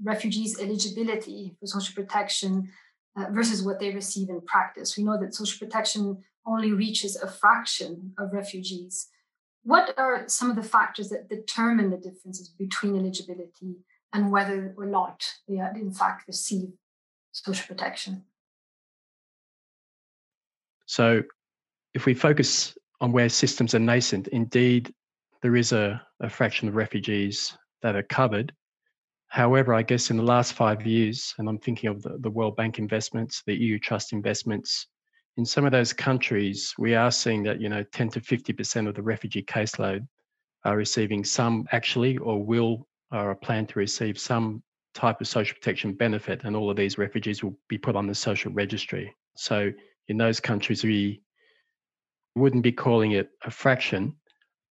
refugees' 0.04 0.60
eligibility 0.60 1.56
for 1.58 1.66
social 1.66 1.94
protection 1.94 2.70
uh, 3.16 3.26
versus 3.30 3.62
what 3.62 3.80
they 3.80 3.92
receive 3.92 4.28
in 4.28 4.40
practice. 4.42 4.96
We 4.96 5.04
know 5.04 5.18
that 5.18 5.34
social 5.34 5.58
protection 5.66 6.22
only 6.46 6.72
reaches 6.72 7.16
a 7.16 7.26
fraction 7.26 8.12
of 8.18 8.32
refugees. 8.32 9.08
What 9.62 9.94
are 9.98 10.28
some 10.28 10.50
of 10.50 10.56
the 10.56 10.62
factors 10.62 11.10
that 11.10 11.28
determine 11.28 11.90
the 11.90 11.96
differences 11.96 12.48
between 12.48 12.96
eligibility 12.96 13.76
and 14.12 14.30
whether 14.30 14.74
or 14.76 14.86
not 14.86 15.24
they 15.46 15.56
in 15.56 15.92
fact 15.92 16.26
receive 16.26 16.70
social 17.32 17.66
protection? 17.66 18.24
So, 20.86 21.22
if 21.92 22.06
we 22.06 22.14
focus 22.14 22.76
on 23.00 23.12
where 23.12 23.28
systems 23.28 23.74
are 23.74 23.78
nascent, 23.78 24.28
indeed, 24.28 24.92
there 25.42 25.56
is 25.56 25.72
a, 25.72 26.00
a 26.20 26.30
fraction 26.30 26.68
of 26.68 26.76
refugees 26.76 27.56
that 27.82 27.94
are 27.94 28.02
covered. 28.02 28.52
However, 29.28 29.74
I 29.74 29.82
guess 29.82 30.10
in 30.10 30.16
the 30.16 30.22
last 30.22 30.54
five 30.54 30.86
years, 30.86 31.34
and 31.38 31.48
I'm 31.48 31.58
thinking 31.58 31.90
of 31.90 32.02
the, 32.02 32.16
the 32.18 32.30
World 32.30 32.56
Bank 32.56 32.78
investments, 32.78 33.42
the 33.46 33.54
EU 33.54 33.78
Trust 33.78 34.12
investments, 34.12 34.86
in 35.38 35.46
some 35.46 35.64
of 35.64 35.70
those 35.70 35.92
countries, 35.92 36.74
we 36.78 36.96
are 36.96 37.12
seeing 37.12 37.44
that 37.44 37.60
you 37.60 37.68
know 37.68 37.84
10 37.92 38.10
to 38.10 38.20
50 38.20 38.52
percent 38.52 38.88
of 38.88 38.94
the 38.94 39.02
refugee 39.02 39.42
caseload 39.42 40.06
are 40.64 40.76
receiving 40.76 41.24
some 41.24 41.64
actually 41.70 42.18
or 42.18 42.44
will 42.44 42.86
or 43.12 43.30
are 43.30 43.34
planned 43.36 43.68
to 43.70 43.78
receive 43.78 44.18
some 44.18 44.62
type 44.94 45.20
of 45.20 45.28
social 45.28 45.54
protection 45.54 45.94
benefit, 45.94 46.42
and 46.42 46.56
all 46.56 46.68
of 46.68 46.76
these 46.76 46.98
refugees 46.98 47.42
will 47.42 47.56
be 47.68 47.78
put 47.78 47.94
on 47.94 48.08
the 48.08 48.14
social 48.14 48.52
registry. 48.52 49.14
So 49.36 49.70
in 50.08 50.16
those 50.16 50.40
countries, 50.40 50.82
we 50.82 51.22
wouldn't 52.34 52.64
be 52.64 52.72
calling 52.72 53.12
it 53.12 53.30
a 53.44 53.50
fraction, 53.50 54.16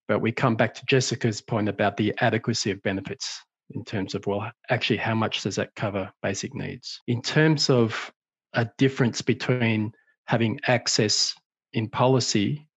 but 0.09 0.19
we 0.19 0.33
come 0.33 0.57
back 0.57 0.73
to 0.75 0.85
Jessica's 0.85 1.39
point 1.39 1.69
about 1.69 1.95
the 1.95 2.13
adequacy 2.19 2.71
of 2.71 2.83
benefits 2.83 3.41
in 3.71 3.85
terms 3.85 4.15
of 4.15 4.27
well, 4.27 4.51
actually, 4.69 4.97
how 4.97 5.15
much 5.15 5.43
does 5.43 5.55
that 5.55 5.73
cover 5.75 6.11
basic 6.21 6.53
needs? 6.53 6.99
In 7.07 7.21
terms 7.21 7.69
of 7.69 8.11
a 8.53 8.69
difference 8.77 9.21
between 9.21 9.93
having 10.27 10.59
access 10.67 11.33
in 11.73 11.89
policy 11.89 12.67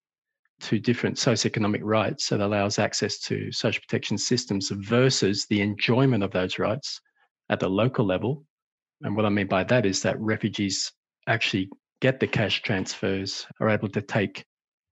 to 0.61 0.79
different 0.79 1.17
socioeconomic 1.17 1.81
rights 1.83 2.29
that 2.29 2.41
allows 2.41 2.79
access 2.79 3.19
to 3.19 3.51
social 3.51 3.81
protection 3.81 4.19
systems 4.19 4.71
versus 4.71 5.47
the 5.49 5.61
enjoyment 5.61 6.23
of 6.23 6.31
those 6.31 6.59
rights 6.59 7.01
at 7.49 7.61
the 7.61 7.69
local 7.69 8.05
level. 8.05 8.45
And 9.03 9.17
what 9.17 9.25
I 9.25 9.31
mean 9.31 9.47
by 9.47 9.65
that 9.65 9.87
is 9.87 10.03
that 10.03 10.21
refugees 10.21 10.93
actually 11.27 11.71
get 12.01 12.21
the 12.21 12.27
cash 12.27 12.63
transfers, 12.63 13.47
are 13.61 13.71
able 13.71 13.89
to 13.89 14.03
take 14.03 14.45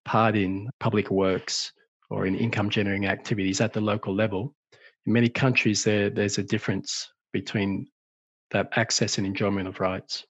part 0.04 0.36
in 0.36 0.68
public 0.80 1.10
works 1.10 1.72
or 2.10 2.26
in 2.26 2.34
income 2.34 2.70
generating 2.70 3.06
activities 3.06 3.60
at 3.60 3.72
the 3.72 3.80
local 3.80 4.14
level. 4.14 4.54
In 5.06 5.12
many 5.12 5.28
countries, 5.28 5.84
there, 5.84 6.10
there's 6.10 6.38
a 6.38 6.42
difference 6.42 7.08
between 7.32 7.86
that 8.50 8.68
access 8.76 9.18
and 9.18 9.26
enjoyment 9.26 9.68
of 9.68 9.80
rights. 9.80 10.24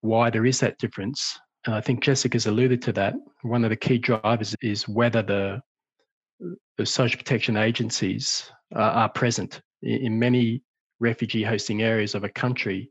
Why 0.00 0.30
there 0.30 0.46
is 0.46 0.60
that 0.60 0.78
difference. 0.78 1.38
And 1.66 1.74
I 1.74 1.80
think 1.80 2.02
Jessica's 2.02 2.46
alluded 2.46 2.82
to 2.82 2.92
that. 2.92 3.14
One 3.42 3.64
of 3.64 3.70
the 3.70 3.76
key 3.76 3.98
drivers 3.98 4.54
is 4.62 4.88
whether 4.88 5.22
the 5.22 5.60
the 6.78 6.86
social 6.86 7.18
protection 7.18 7.58
agencies 7.58 8.50
are 8.74 9.10
present 9.10 9.60
in 9.82 10.18
many 10.18 10.62
refugee 10.98 11.42
hosting 11.42 11.82
areas 11.82 12.14
of 12.14 12.24
a 12.24 12.28
country. 12.30 12.88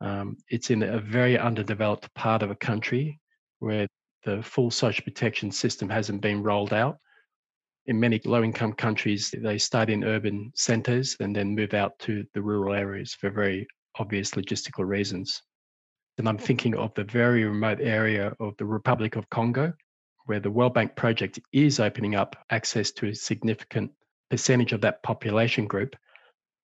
Um, 0.00 0.36
it's 0.48 0.70
in 0.70 0.82
a 0.82 1.00
very 1.00 1.38
underdeveloped 1.38 2.12
part 2.14 2.42
of 2.42 2.50
a 2.50 2.56
country 2.56 3.20
where 3.58 3.86
the 4.24 4.42
full 4.42 4.70
social 4.70 5.04
protection 5.04 5.50
system 5.50 5.88
hasn't 5.88 6.22
been 6.22 6.42
rolled 6.42 6.72
out. 6.72 6.96
In 7.86 7.98
many 8.00 8.20
low 8.24 8.42
income 8.42 8.72
countries, 8.72 9.34
they 9.36 9.58
start 9.58 9.90
in 9.90 10.04
urban 10.04 10.52
centres 10.54 11.16
and 11.20 11.34
then 11.34 11.54
move 11.54 11.74
out 11.74 11.98
to 12.00 12.24
the 12.34 12.42
rural 12.42 12.74
areas 12.74 13.14
for 13.14 13.30
very 13.30 13.66
obvious 13.98 14.32
logistical 14.32 14.86
reasons. 14.86 15.42
And 16.18 16.28
I'm 16.28 16.38
thinking 16.38 16.74
of 16.74 16.92
the 16.94 17.04
very 17.04 17.44
remote 17.44 17.78
area 17.80 18.34
of 18.40 18.56
the 18.56 18.66
Republic 18.66 19.14
of 19.14 19.30
Congo, 19.30 19.72
where 20.26 20.40
the 20.40 20.50
World 20.50 20.74
Bank 20.74 20.96
project 20.96 21.38
is 21.52 21.78
opening 21.78 22.16
up 22.16 22.36
access 22.50 22.90
to 22.92 23.06
a 23.06 23.14
significant 23.14 23.92
percentage 24.28 24.72
of 24.72 24.80
that 24.80 25.02
population 25.04 25.66
group. 25.66 25.94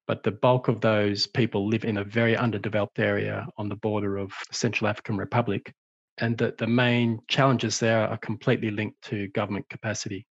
But 0.08 0.24
the 0.24 0.32
bulk 0.32 0.66
of 0.66 0.80
those 0.80 1.28
people 1.28 1.68
live 1.68 1.84
in 1.84 1.98
a 1.98 2.04
very 2.04 2.36
underdeveloped 2.36 2.98
area 2.98 3.46
on 3.56 3.68
the 3.68 3.76
border 3.76 4.18
of 4.18 4.32
Central 4.50 4.88
African 4.88 5.16
Republic. 5.16 5.72
And 6.18 6.36
that 6.38 6.58
the 6.58 6.66
main 6.66 7.20
challenges 7.28 7.78
there 7.78 8.08
are 8.08 8.18
completely 8.18 8.70
linked 8.70 9.00
to 9.02 9.28
government 9.28 9.68
capacity, 9.68 10.26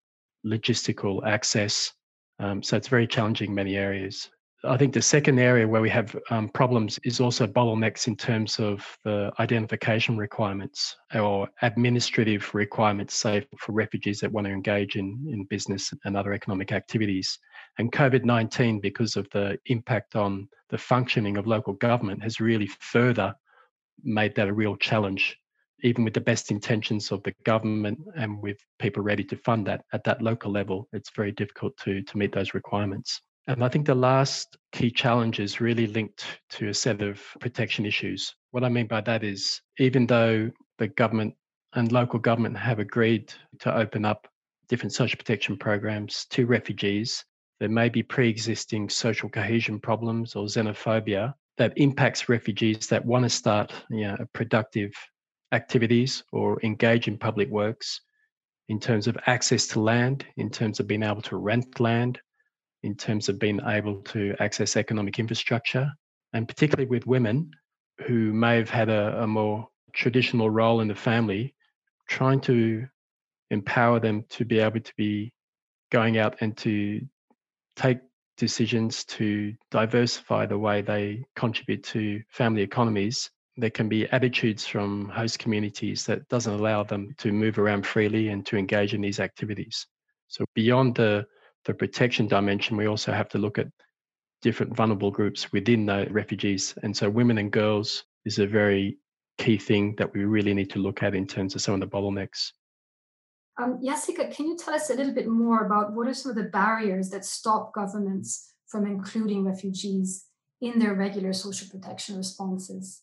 logistical 0.45 1.25
access. 1.25 1.93
Um, 2.39 2.61
so 2.61 2.75
it's 2.75 2.89
very 2.89 3.07
challenging 3.07 3.49
in 3.49 3.55
many 3.55 3.77
areas. 3.77 4.29
I 4.65 4.77
think 4.77 4.93
the 4.93 5.01
second 5.01 5.39
area 5.39 5.67
where 5.67 5.81
we 5.81 5.89
have 5.89 6.15
um, 6.29 6.47
problems 6.47 6.97
is 7.03 7.19
also 7.19 7.45
bottlenecks 7.45 8.07
in 8.07 8.15
terms 8.15 8.59
of 8.59 8.97
the 9.03 9.29
identification 9.39 10.15
requirements 10.15 10.95
or 11.13 11.49
administrative 11.63 12.49
requirements, 12.55 13.13
say 13.13 13.45
for 13.57 13.73
refugees 13.73 14.21
that 14.21 14.31
want 14.31 14.47
to 14.47 14.53
engage 14.53 14.95
in, 14.95 15.27
in 15.29 15.43
business 15.43 15.93
and 16.05 16.15
other 16.15 16.31
economic 16.31 16.71
activities. 16.71 17.37
And 17.77 17.91
COVID 17.91 18.23
19, 18.23 18.79
because 18.79 19.17
of 19.17 19.29
the 19.31 19.59
impact 19.65 20.15
on 20.15 20.47
the 20.69 20.77
functioning 20.77 21.35
of 21.35 21.45
local 21.45 21.73
government, 21.73 22.23
has 22.23 22.39
really 22.39 22.67
further 22.79 23.35
made 24.01 24.33
that 24.35 24.47
a 24.47 24.53
real 24.53 24.77
challenge. 24.77 25.37
Even 25.81 26.05
with 26.05 26.13
the 26.13 26.21
best 26.21 26.51
intentions 26.51 27.11
of 27.11 27.21
the 27.23 27.33
government 27.43 27.99
and 28.15 28.41
with 28.41 28.57
people 28.79 29.03
ready 29.03 29.25
to 29.25 29.35
fund 29.35 29.67
that 29.67 29.83
at 29.91 30.05
that 30.05 30.21
local 30.21 30.53
level, 30.53 30.87
it's 30.93 31.11
very 31.13 31.33
difficult 31.33 31.75
to, 31.79 32.01
to 32.01 32.17
meet 32.17 32.31
those 32.31 32.53
requirements. 32.53 33.19
And 33.47 33.63
I 33.63 33.67
think 33.67 33.85
the 33.85 33.95
last 33.95 34.57
key 34.71 34.89
challenge 34.89 35.39
is 35.39 35.59
really 35.59 35.87
linked 35.87 36.25
to 36.51 36.69
a 36.69 36.73
set 36.73 37.01
of 37.01 37.21
protection 37.41 37.85
issues. 37.85 38.33
What 38.51 38.63
I 38.63 38.69
mean 38.69 38.87
by 38.87 39.01
that 39.01 39.23
is, 39.23 39.61
even 39.79 40.07
though 40.07 40.49
the 40.77 40.87
government 40.87 41.35
and 41.73 41.91
local 41.91 42.19
government 42.19 42.57
have 42.57 42.79
agreed 42.79 43.33
to 43.59 43.75
open 43.75 44.05
up 44.05 44.27
different 44.69 44.93
social 44.93 45.17
protection 45.17 45.57
programs 45.57 46.25
to 46.29 46.45
refugees, 46.45 47.25
there 47.59 47.69
may 47.69 47.89
be 47.89 48.01
pre 48.01 48.29
existing 48.29 48.89
social 48.89 49.29
cohesion 49.29 49.79
problems 49.79 50.35
or 50.35 50.45
xenophobia 50.45 51.33
that 51.57 51.73
impacts 51.77 52.29
refugees 52.29 52.87
that 52.87 53.05
want 53.05 53.23
to 53.23 53.29
start 53.29 53.73
you 53.89 54.07
know, 54.07 54.25
productive 54.33 54.91
activities 55.51 56.23
or 56.31 56.59
engage 56.63 57.07
in 57.07 57.17
public 57.17 57.49
works 57.49 58.01
in 58.69 58.79
terms 58.79 59.07
of 59.07 59.17
access 59.27 59.67
to 59.67 59.81
land, 59.81 60.25
in 60.37 60.49
terms 60.49 60.79
of 60.79 60.87
being 60.87 61.03
able 61.03 61.21
to 61.21 61.35
rent 61.35 61.79
land, 61.79 62.19
in 62.83 62.95
terms 62.95 63.29
of 63.29 63.39
being 63.39 63.59
able 63.65 64.01
to 64.01 64.35
access 64.39 64.75
economic 64.75 65.17
infrastructure, 65.19 65.89
and 66.33 66.47
particularly 66.47 66.89
with 66.89 67.07
women 67.07 67.49
who 68.05 68.33
may 68.33 68.57
have 68.57 68.69
had 68.69 68.89
a, 68.89 69.23
a 69.23 69.27
more 69.27 69.67
traditional 69.93 70.49
role 70.49 70.81
in 70.81 70.87
the 70.87 70.95
family, 70.95 71.55
trying 72.07 72.41
to 72.41 72.85
empower 73.49 73.99
them 73.99 74.25
to 74.29 74.43
be 74.43 74.59
able 74.59 74.79
to 74.79 74.93
be 74.97 75.31
going 75.91 76.17
out 76.17 76.35
and 76.41 76.57
to 76.57 77.01
take 77.75 77.99
decisions 78.35 79.05
to 79.05 79.53
diversify 79.71 80.45
the 80.45 80.57
way 80.57 80.81
they 80.81 81.23
contribute 81.35 81.83
to 81.83 82.21
family 82.29 82.61
economies. 82.61 83.29
There 83.57 83.69
can 83.69 83.87
be 83.87 84.09
attitudes 84.09 84.65
from 84.65 85.07
host 85.09 85.37
communities 85.37 86.05
that 86.07 86.27
doesn't 86.29 86.53
allow 86.53 86.83
them 86.83 87.13
to 87.19 87.31
move 87.31 87.59
around 87.59 87.85
freely 87.85 88.29
and 88.29 88.45
to 88.47 88.57
engage 88.57 88.95
in 88.95 89.01
these 89.01 89.19
activities. 89.19 89.85
So 90.27 90.45
beyond 90.55 90.95
the 90.95 91.27
the 91.65 91.73
protection 91.73 92.27
dimension, 92.27 92.77
we 92.77 92.87
also 92.87 93.11
have 93.11 93.29
to 93.29 93.37
look 93.37 93.57
at 93.57 93.67
different 94.41 94.75
vulnerable 94.75 95.11
groups 95.11 95.51
within 95.51 95.85
the 95.85 96.07
refugees. 96.11 96.73
And 96.83 96.95
so 96.95 97.09
women 97.09 97.37
and 97.37 97.51
girls 97.51 98.03
is 98.25 98.39
a 98.39 98.47
very 98.47 98.97
key 99.37 99.57
thing 99.57 99.95
that 99.97 100.13
we 100.13 100.25
really 100.25 100.53
need 100.53 100.69
to 100.71 100.79
look 100.79 101.01
at 101.01 101.15
in 101.15 101.25
terms 101.25 101.55
of 101.55 101.61
some 101.61 101.75
of 101.75 101.79
the 101.79 101.87
bottlenecks. 101.87 102.51
Um, 103.61 103.79
Jessica, 103.83 104.27
can 104.27 104.47
you 104.47 104.57
tell 104.57 104.73
us 104.73 104.89
a 104.89 104.95
little 104.95 105.13
bit 105.13 105.27
more 105.27 105.65
about 105.65 105.93
what 105.93 106.07
are 106.07 106.13
some 106.13 106.31
of 106.31 106.35
the 106.35 106.43
barriers 106.43 107.09
that 107.11 107.23
stop 107.23 107.73
governments 107.73 108.51
from 108.67 108.85
including 108.85 109.45
refugees 109.45 110.25
in 110.61 110.79
their 110.79 110.95
regular 110.95 111.33
social 111.33 111.67
protection 111.69 112.17
responses? 112.17 113.01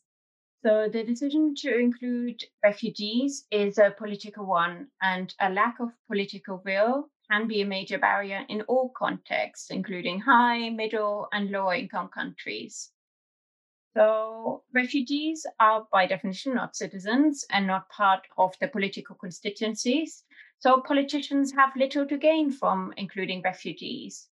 So, 0.65 0.89
the 0.93 1.05
decision 1.05 1.55
to 1.59 1.79
include 1.79 2.43
refugees 2.63 3.47
is 3.51 3.79
a 3.79 3.95
political 3.97 4.45
one, 4.45 4.89
and 5.01 5.33
a 5.41 5.49
lack 5.49 5.81
of 5.81 5.89
political 6.07 6.61
will 6.67 7.09
can 7.31 7.47
be 7.47 7.61
a 7.61 7.67
major 7.67 7.99
barrier 7.99 8.45
in 8.49 8.63
all 8.63 8.91
contexts, 8.97 9.71
including 9.71 10.21
high, 10.21 10.69
middle, 10.71 11.29
and 11.33 11.51
lower 11.51 11.75
income 11.75 12.09
countries. 12.09 12.91
So, 13.97 14.63
refugees 14.73 15.47
are 15.59 15.87
by 15.93 16.07
definition 16.07 16.55
not 16.55 16.77
citizens 16.77 17.45
and 17.51 17.67
not 17.67 17.89
part 17.89 18.27
of 18.39 18.55
the 18.61 18.69
political 18.69 19.17
constituencies. 19.17 20.25
So, 20.59 20.81
politicians 20.81 21.53
have 21.53 21.75
little 21.77 22.07
to 22.07 22.17
gain 22.17 22.51
from 22.51 22.93
including 22.97 23.43
refugees. 23.43 24.29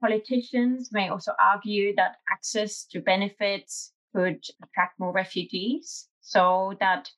Politicians 0.00 0.90
may 0.92 1.08
also 1.08 1.32
argue 1.40 1.94
that 1.96 2.16
access 2.30 2.84
to 2.86 3.00
benefits 3.00 3.92
could 4.14 4.44
attract 4.62 5.00
more 5.00 5.12
refugees, 5.12 6.08
so 6.20 6.74
that 6.80 7.10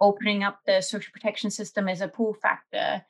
opening 0.00 0.42
up 0.42 0.60
the 0.66 0.80
social 0.80 1.12
protection 1.12 1.50
system 1.50 1.88
is 1.88 2.00
a 2.00 2.08
pull 2.08 2.34
factor 2.34 3.02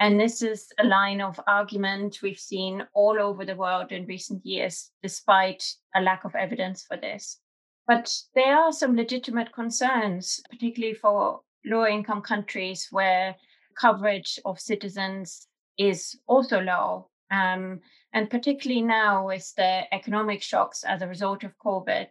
and 0.00 0.18
this 0.18 0.42
is 0.42 0.72
a 0.78 0.84
line 0.84 1.20
of 1.20 1.40
argument 1.46 2.20
we've 2.22 2.38
seen 2.38 2.86
all 2.94 3.20
over 3.20 3.44
the 3.44 3.56
world 3.56 3.92
in 3.92 4.06
recent 4.06 4.44
years, 4.44 4.90
despite 5.02 5.64
a 5.94 6.00
lack 6.00 6.24
of 6.24 6.34
evidence 6.34 6.84
for 6.84 6.96
this. 6.96 7.38
But 7.86 8.12
there 8.34 8.56
are 8.58 8.72
some 8.72 8.96
legitimate 8.96 9.52
concerns, 9.52 10.40
particularly 10.50 10.94
for 10.94 11.42
lower 11.64 11.88
income 11.88 12.22
countries 12.22 12.88
where 12.90 13.36
coverage 13.78 14.38
of 14.44 14.60
citizens 14.60 15.46
is 15.78 16.18
also 16.26 16.60
low. 16.60 17.10
Um, 17.30 17.80
and 18.12 18.30
particularly 18.30 18.82
now 18.82 19.26
with 19.26 19.52
the 19.56 19.92
economic 19.92 20.42
shocks 20.42 20.84
as 20.84 21.02
a 21.02 21.08
result 21.08 21.42
of 21.42 21.58
COVID. 21.58 22.06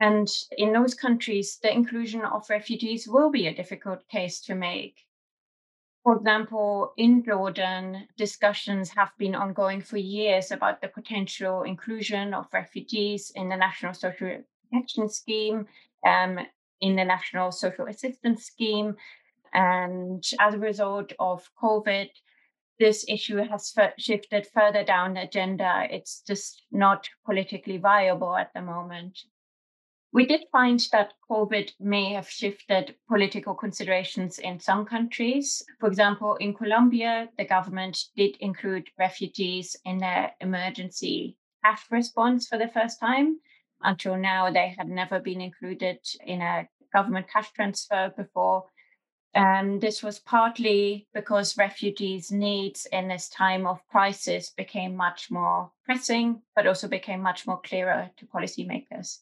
And 0.00 0.28
in 0.58 0.72
those 0.72 0.94
countries, 0.94 1.58
the 1.62 1.72
inclusion 1.72 2.22
of 2.22 2.50
refugees 2.50 3.08
will 3.08 3.30
be 3.30 3.46
a 3.46 3.54
difficult 3.54 4.06
case 4.08 4.40
to 4.42 4.54
make. 4.54 4.96
For 6.04 6.16
example, 6.16 6.92
in 6.98 7.24
Jordan, 7.24 8.06
discussions 8.18 8.90
have 8.90 9.12
been 9.16 9.34
ongoing 9.34 9.80
for 9.80 9.96
years 9.96 10.52
about 10.52 10.82
the 10.82 10.88
potential 10.88 11.62
inclusion 11.62 12.34
of 12.34 12.46
refugees 12.52 13.32
in 13.34 13.48
the 13.48 13.56
National 13.56 13.94
Social 13.94 14.44
Protection 14.70 15.08
Scheme, 15.08 15.66
um, 16.06 16.40
in 16.82 16.96
the 16.96 17.06
National 17.06 17.50
Social 17.50 17.86
Assistance 17.86 18.44
Scheme. 18.44 18.96
And 19.54 20.22
as 20.38 20.52
a 20.52 20.58
result 20.58 21.14
of 21.18 21.48
COVID, 21.62 22.10
this 22.78 23.06
issue 23.08 23.38
has 23.38 23.72
f- 23.74 23.94
shifted 23.96 24.46
further 24.46 24.84
down 24.84 25.14
the 25.14 25.22
agenda. 25.22 25.86
It's 25.90 26.20
just 26.20 26.66
not 26.70 27.08
politically 27.24 27.78
viable 27.78 28.36
at 28.36 28.52
the 28.52 28.60
moment. 28.60 29.20
We 30.14 30.26
did 30.26 30.44
find 30.52 30.78
that 30.92 31.14
COVID 31.28 31.72
may 31.80 32.12
have 32.12 32.30
shifted 32.30 32.94
political 33.08 33.52
considerations 33.52 34.38
in 34.38 34.60
some 34.60 34.86
countries. 34.86 35.60
For 35.80 35.88
example, 35.88 36.36
in 36.36 36.54
Colombia, 36.54 37.30
the 37.36 37.44
government 37.44 37.98
did 38.14 38.36
include 38.38 38.90
refugees 38.96 39.74
in 39.84 39.98
their 39.98 40.32
emergency 40.40 41.36
cash 41.64 41.90
response 41.90 42.46
for 42.46 42.56
the 42.58 42.68
first 42.68 43.00
time. 43.00 43.40
Until 43.82 44.16
now, 44.16 44.52
they 44.52 44.68
had 44.78 44.88
never 44.88 45.18
been 45.18 45.40
included 45.40 45.98
in 46.24 46.40
a 46.40 46.68
government 46.92 47.26
cash 47.28 47.50
transfer 47.50 48.14
before. 48.16 48.66
And 49.34 49.80
this 49.80 50.00
was 50.00 50.20
partly 50.20 51.08
because 51.12 51.58
refugees' 51.58 52.30
needs 52.30 52.86
in 52.92 53.08
this 53.08 53.28
time 53.28 53.66
of 53.66 53.84
crisis 53.88 54.50
became 54.50 54.94
much 54.94 55.28
more 55.28 55.72
pressing, 55.84 56.42
but 56.54 56.68
also 56.68 56.86
became 56.86 57.20
much 57.20 57.48
more 57.48 57.60
clearer 57.60 58.12
to 58.16 58.26
policymakers. 58.26 59.18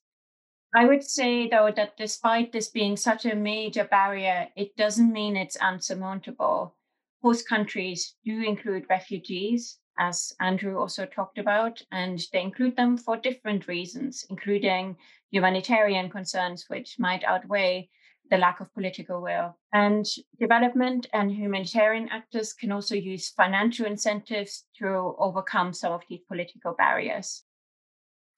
I 0.75 0.87
would 0.87 1.03
say, 1.03 1.49
though, 1.49 1.71
that 1.77 1.99
despite 1.99 2.53
this 2.53 2.69
being 2.69 2.97
such 2.97 3.27
a 3.27 3.37
major 3.37 3.85
barrier, 3.85 4.49
it 4.57 4.75
doesn't 4.77 5.13
mean 5.13 5.37
it's 5.37 5.57
unsurmountable. 5.57 6.77
Host 7.23 7.47
countries 7.47 8.17
do 8.25 8.43
include 8.43 8.87
refugees, 8.89 9.79
as 9.99 10.33
Andrew 10.41 10.79
also 10.79 11.05
talked 11.05 11.37
about, 11.37 11.83
and 11.93 12.19
they 12.33 12.41
include 12.41 12.77
them 12.77 12.97
for 12.97 13.19
different 13.19 13.69
reasons, 13.69 14.25
including 14.31 14.97
humanitarian 15.31 16.09
concerns, 16.09 16.65
which 16.69 16.97
might 16.99 17.23
outweigh 17.25 17.91
the 18.31 18.39
lack 18.39 18.61
of 18.61 18.73
political 18.73 19.21
will. 19.21 19.55
And 19.75 20.07
development 20.41 21.07
and 21.13 21.31
humanitarian 21.31 22.09
actors 22.09 22.55
can 22.55 22.73
also 22.73 22.95
use 22.95 23.29
financial 23.29 23.85
incentives 23.85 24.65
to 24.79 25.15
overcome 25.19 25.75
some 25.75 25.93
of 25.93 26.01
these 26.09 26.23
political 26.27 26.73
barriers. 26.73 27.45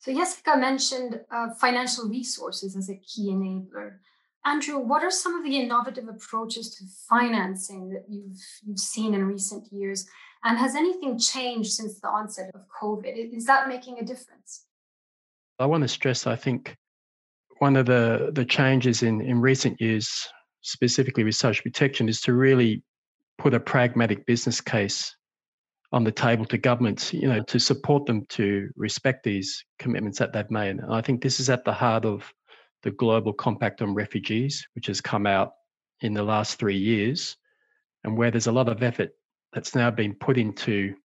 So, 0.05 0.13
Jessica 0.13 0.55
mentioned 0.59 1.19
uh, 1.31 1.55
financial 1.59 2.11
resources 2.11 2.77
as 2.77 2.91
a 2.91 2.97
key 2.97 3.31
enabler. 3.31 4.01
Andrew, 4.45 4.79
what 4.79 5.03
are 5.03 5.11
some 5.11 5.35
of 5.35 5.43
the 5.43 5.57
innovative 5.57 6.09
approaches 6.09 6.75
to 6.75 6.85
financing 7.09 7.89
that 7.89 8.05
you've 8.07 8.37
you've 8.67 8.79
seen 8.79 9.15
in 9.15 9.25
recent 9.25 9.73
years? 9.73 10.07
And 10.45 10.59
has 10.59 10.75
anything 10.75 11.19
changed 11.19 11.73
since 11.73 12.01
the 12.01 12.09
onset 12.09 12.51
of 12.55 12.61
COVID? 12.79 13.35
Is 13.35 13.47
that 13.47 13.67
making 13.67 13.99
a 13.99 14.05
difference? 14.05 14.67
I 15.59 15.65
want 15.65 15.81
to 15.85 15.89
stress, 15.89 16.27
I 16.27 16.37
think 16.37 16.77
one 17.61 17.75
of 17.75 17.87
the, 17.87 18.31
the 18.35 18.45
changes 18.45 19.03
in, 19.03 19.23
in 19.23 19.41
recent 19.41 19.81
years, 19.81 20.29
specifically 20.61 21.25
with 21.25 21.35
social 21.35 21.63
protection, 21.63 22.11
is 22.11 22.21
to 22.23 22.35
really 22.35 22.83
put 23.39 23.55
a 23.55 23.61
pragmatic 23.61 24.27
business 24.27 24.61
case 24.61 25.17
on 25.95 26.03
the 26.03 26.11
table 26.11 26.45
to 26.45 26.59
governments, 26.59 27.15
you 27.15 27.29
know, 27.29 27.41
to 27.45 27.61
support 27.61 28.05
them 28.05 28.27
to 28.27 28.69
respect 28.75 29.23
these 29.23 29.65
commitments 29.79 30.19
that 30.19 30.33
they've 30.33 30.51
made. 30.51 30.71
And 30.71 30.93
I 30.93 31.01
think 31.01 31.23
this 31.23 31.39
is 31.39 31.49
at 31.49 31.65
the 31.65 31.73
heart 31.73 32.05
of 32.05 32.35
the 32.83 32.91
Global 32.91 33.33
Compact 33.33 33.81
on 33.81 33.95
Refugees, 33.95 34.67
which 34.75 34.89
has 34.89 35.01
come 35.01 35.25
out 35.25 35.53
in 36.01 36.13
the 36.13 36.25
last 36.25 36.59
three 36.59 36.77
years, 36.77 37.37
and 38.03 38.19
where 38.19 38.33
there's 38.33 38.49
a 38.49 38.53
lot 38.53 38.69
of 38.69 38.83
effort 38.83 39.11
that's 39.53 39.77
now 39.77 39.89
been 39.89 40.17
put 40.17 40.37
into 40.37 40.97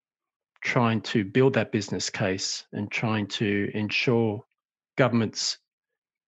trying 0.64 1.02
to 1.02 1.24
build 1.24 1.54
that 1.54 1.72
business 1.72 2.10
case 2.10 2.66
and 2.74 2.92
trying 2.92 3.28
to 3.28 3.70
ensure 3.76 4.44
governments 4.98 5.60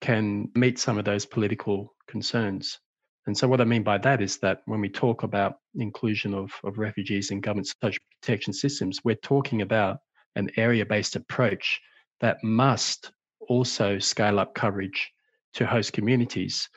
can 0.01 0.49
meet 0.53 0.77
some 0.77 0.99
of 0.99 1.05
those 1.05 1.25
political 1.25 1.95
concerns. 2.07 2.79
And 3.27 3.37
so, 3.37 3.47
what 3.47 3.61
I 3.61 3.65
mean 3.65 3.83
by 3.83 3.97
that 3.99 4.21
is 4.21 4.37
that 4.39 4.61
when 4.65 4.81
we 4.81 4.89
talk 4.89 5.23
about 5.23 5.57
inclusion 5.75 6.33
of, 6.33 6.51
of 6.63 6.79
refugees 6.79 7.31
in 7.31 7.39
government 7.39 7.71
social 7.81 8.03
protection 8.21 8.53
systems, 8.53 8.99
we're 9.03 9.15
talking 9.15 9.61
about 9.61 9.99
an 10.35 10.49
area 10.57 10.85
based 10.85 11.15
approach 11.15 11.79
that 12.19 12.43
must 12.43 13.11
also 13.47 13.99
scale 13.99 14.39
up 14.39 14.55
coverage 14.55 15.11
to 15.53 15.65
host 15.65 15.93
communities. 15.93 16.69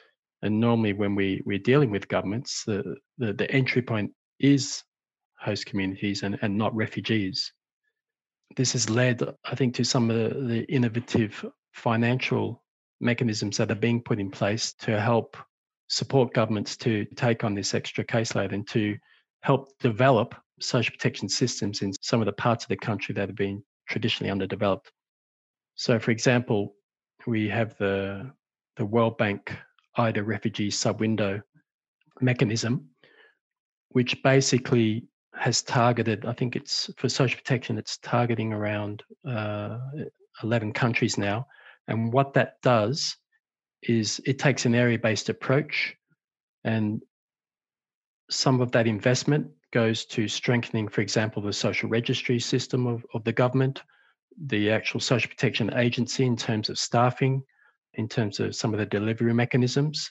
And 0.42 0.61
normally, 0.61 0.92
when 0.92 1.14
we, 1.14 1.42
we're 1.46 1.59
dealing 1.59 1.90
with 1.90 2.09
governments, 2.09 2.64
the, 2.66 2.96
the, 3.16 3.33
the 3.33 3.50
entry 3.50 3.80
point 3.80 4.12
is 4.38 4.83
host 5.38 5.64
communities 5.66 6.22
and, 6.22 6.38
and 6.42 6.59
not 6.59 6.74
refugees. 6.74 7.52
This 8.57 8.72
has 8.72 8.90
led, 8.90 9.22
I 9.44 9.54
think, 9.54 9.74
to 9.76 9.85
some 9.85 10.11
of 10.11 10.16
the, 10.16 10.40
the 10.40 10.62
innovative 10.64 11.44
financial 11.72 12.62
mechanisms 13.00 13.57
that 13.57 13.70
are 13.70 13.76
being 13.76 14.02
put 14.02 14.20
in 14.20 14.30
place 14.30 14.74
to 14.80 15.00
help 15.00 15.37
support 15.88 16.33
governments 16.35 16.77
to 16.79 17.05
take 17.16 17.44
on 17.44 17.55
this 17.55 17.75
extra 17.75 18.05
caseload 18.05 18.53
and 18.53 18.66
to 18.68 18.97
help 19.42 19.68
develop 19.79 20.35
social 20.61 20.92
protection 20.92 21.29
systems 21.29 21.83
in 21.83 21.92
some 22.01 22.20
of 22.20 22.27
the 22.27 22.33
parts 22.33 22.64
of 22.64 22.68
the 22.68 22.77
country 22.77 23.14
that 23.14 23.29
have 23.29 23.37
been 23.37 23.62
traditionally 23.88 24.31
underdeveloped. 24.31 24.90
So, 25.75 25.99
for 25.99 26.11
example, 26.11 26.75
we 27.27 27.49
have 27.49 27.77
the 27.79 28.33
the 28.77 28.85
World 28.85 29.18
Bank 29.18 29.57
IDA 29.97 30.23
refugee 30.23 30.70
sub-window 30.70 31.40
mechanism, 32.20 32.88
which 33.90 34.20
basically 34.23 35.07
has 35.35 35.62
targeted, 35.62 36.27
I 36.27 36.33
think 36.33 36.57
it's 36.57 36.90
for 36.97 37.09
social 37.09 37.38
protection, 37.38 37.79
it's 37.79 37.99
targeting 37.99 38.53
around 38.53 39.03
uh, 39.29 39.79
11 40.42 40.73
countries 40.73 41.18
now. 41.18 41.47
And 41.87 42.12
what 42.12 42.35
that 42.35 42.61
does 42.62 43.16
is 43.88 44.20
it 44.25 44.38
takes 44.38 44.66
an 44.66 44.75
area 44.75 44.99
based 44.99 45.29
approach, 45.29 45.97
and 46.64 47.03
some 48.31 48.61
of 48.61 48.73
that 48.73 48.87
investment 48.87 49.49
goes 49.73 50.05
to 50.07 50.29
strengthening, 50.29 50.88
for 50.88 51.01
example, 51.01 51.42
the 51.42 51.53
social 51.53 51.88
registry 51.88 52.38
system 52.38 52.87
of, 52.87 53.05
of 53.12 53.25
the 53.25 53.33
government, 53.33 53.83
the 54.47 54.70
actual 54.70 55.01
social 55.01 55.29
protection 55.29 55.75
agency 55.75 56.25
in 56.25 56.37
terms 56.37 56.68
of 56.68 56.79
staffing, 56.79 57.42
in 57.94 58.09
terms 58.09 58.40
of 58.40 58.55
some 58.55 58.73
of 58.73 58.79
the 58.79 58.87
delivery 58.87 59.35
mechanisms. 59.35 60.11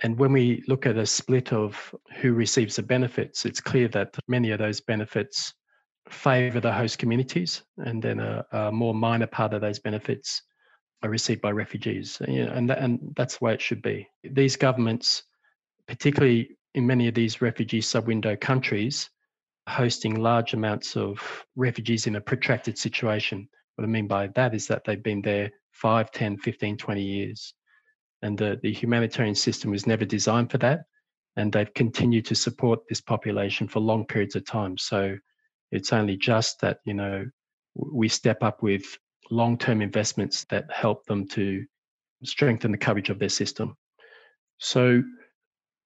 And 0.00 0.18
when 0.18 0.32
we 0.32 0.62
look 0.68 0.86
at 0.86 0.96
a 0.96 1.06
split 1.06 1.52
of 1.52 1.94
who 2.20 2.32
receives 2.32 2.76
the 2.76 2.82
benefits, 2.82 3.44
it's 3.44 3.60
clear 3.60 3.88
that 3.88 4.14
many 4.28 4.52
of 4.52 4.60
those 4.60 4.80
benefits 4.80 5.52
favor 6.08 6.60
the 6.60 6.72
host 6.72 6.98
communities, 6.98 7.62
and 7.78 8.02
then 8.02 8.20
a, 8.20 8.46
a 8.52 8.72
more 8.72 8.94
minor 8.94 9.26
part 9.26 9.52
of 9.52 9.60
those 9.60 9.80
benefits 9.80 10.42
are 11.02 11.10
received 11.10 11.40
by 11.40 11.50
refugees. 11.50 12.20
Uh, 12.20 12.30
and, 12.32 12.70
that, 12.70 12.78
and 12.78 13.14
that's 13.16 13.38
the 13.38 13.44
way 13.44 13.54
it 13.54 13.60
should 13.60 13.82
be. 13.82 14.08
These 14.24 14.56
governments, 14.56 15.22
particularly 15.86 16.56
in 16.74 16.86
many 16.86 17.08
of 17.08 17.14
these 17.14 17.40
refugee 17.40 17.80
sub-window 17.80 18.36
countries, 18.36 19.08
hosting 19.68 20.16
large 20.16 20.54
amounts 20.54 20.96
of 20.96 21.44
refugees 21.56 22.06
in 22.06 22.16
a 22.16 22.20
protracted 22.20 22.78
situation. 22.78 23.48
What 23.76 23.84
I 23.84 23.86
mean 23.86 24.08
by 24.08 24.28
that 24.28 24.54
is 24.54 24.66
that 24.68 24.84
they've 24.84 25.02
been 25.02 25.22
there 25.22 25.50
5, 25.72 26.10
10, 26.10 26.38
15, 26.38 26.76
20 26.76 27.02
years. 27.02 27.54
And 28.22 28.36
the, 28.36 28.58
the 28.62 28.72
humanitarian 28.72 29.34
system 29.34 29.70
was 29.70 29.86
never 29.86 30.04
designed 30.04 30.50
for 30.50 30.58
that. 30.58 30.80
And 31.36 31.52
they've 31.52 31.72
continued 31.74 32.24
to 32.26 32.34
support 32.34 32.80
this 32.88 33.00
population 33.00 33.68
for 33.68 33.78
long 33.78 34.04
periods 34.04 34.34
of 34.34 34.44
time. 34.44 34.76
So 34.76 35.16
it's 35.70 35.92
only 35.92 36.16
just 36.16 36.60
that, 36.62 36.78
you 36.84 36.94
know, 36.94 37.26
we 37.74 38.08
step 38.08 38.42
up 38.42 38.62
with 38.62 38.98
long 39.30 39.58
term 39.58 39.82
investments 39.82 40.44
that 40.50 40.70
help 40.72 41.04
them 41.06 41.26
to 41.28 41.64
strengthen 42.24 42.72
the 42.72 42.78
coverage 42.78 43.10
of 43.10 43.18
their 43.18 43.28
system. 43.28 43.76
So, 44.58 45.02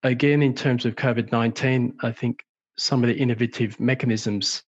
again, 0.03 0.43
in 0.43 0.55
terms 0.55 0.87
of 0.87 0.97
COVID 0.97 1.33
19, 1.33 1.97
I 2.03 2.13
think 2.13 2.45
some 2.79 3.03
of 3.03 3.09
the 3.09 3.17
innovative 3.17 3.79
mechanisms 3.79 4.63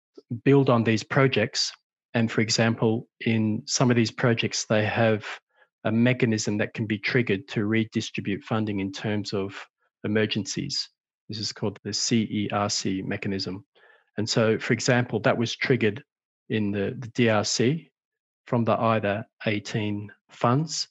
build 0.44 0.68
on 0.70 0.84
these 0.84 1.02
projects 1.02 1.72
and 2.14 2.30
for 2.30 2.40
example, 2.40 3.08
in 3.20 3.62
some 3.66 3.90
of 3.90 3.96
these 3.96 4.12
projects, 4.12 4.66
they 4.66 4.86
have 4.86 5.26
a 5.84 5.92
mechanism 5.92 6.56
that 6.58 6.72
can 6.72 6.86
be 6.86 6.96
triggered 6.96 7.46
to 7.48 7.66
redistribute 7.66 8.42
funding 8.44 8.80
in 8.80 8.92
terms 8.92 9.32
of 9.32 9.66
emergencies. 10.04 10.88
This 11.28 11.38
is 11.38 11.52
called 11.52 11.78
the 11.82 11.90
CERC 11.90 13.04
mechanism. 13.04 13.64
And 14.16 14.28
so, 14.28 14.58
for 14.58 14.72
example, 14.72 15.18
that 15.20 15.36
was 15.36 15.56
triggered 15.56 16.02
in 16.48 16.70
the, 16.70 16.94
the 16.98 17.08
DRC 17.08 17.90
from 18.46 18.64
the 18.64 18.78
IDA 18.78 19.26
18 19.46 20.10
funds. 20.28 20.88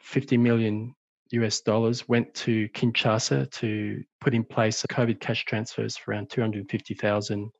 50 0.00 0.36
million 0.36 0.94
US 1.30 1.60
dollars 1.60 2.08
went 2.08 2.32
to 2.34 2.68
Kinshasa 2.70 3.50
to 3.52 4.04
put 4.20 4.34
in 4.34 4.44
place 4.44 4.82
COVID 4.82 5.20
cash 5.20 5.44
transfers 5.44 5.96
for 5.96 6.10
around 6.10 6.30
250,000 6.30 7.50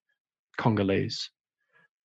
Congolese. 0.58 1.30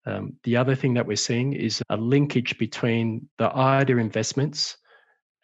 Um, 0.05 0.37
the 0.43 0.55
other 0.55 0.73
thing 0.73 0.93
that 0.93 1.05
we're 1.05 1.17
seeing 1.17 1.51
is 1.51 1.83
a 1.89 1.97
linkage 1.97 2.57
between 2.57 3.27
the 3.37 3.53
IDA 3.53 3.97
investments 3.97 4.77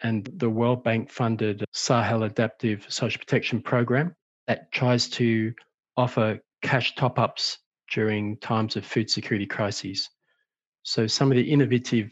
and 0.01 0.29
the 0.37 0.49
World 0.49 0.83
Bank 0.83 1.11
funded 1.11 1.65
Sahel 1.73 2.23
Adaptive 2.23 2.85
Social 2.89 3.19
Protection 3.19 3.61
Program 3.61 4.15
that 4.47 4.71
tries 4.71 5.09
to 5.09 5.53
offer 5.97 6.39
cash 6.61 6.95
top 6.95 7.19
ups 7.19 7.59
during 7.91 8.37
times 8.37 8.77
of 8.77 8.85
food 8.85 9.09
security 9.09 9.45
crises. 9.45 10.09
So, 10.83 11.07
some 11.07 11.31
of 11.31 11.37
the 11.37 11.51
innovative 11.51 12.11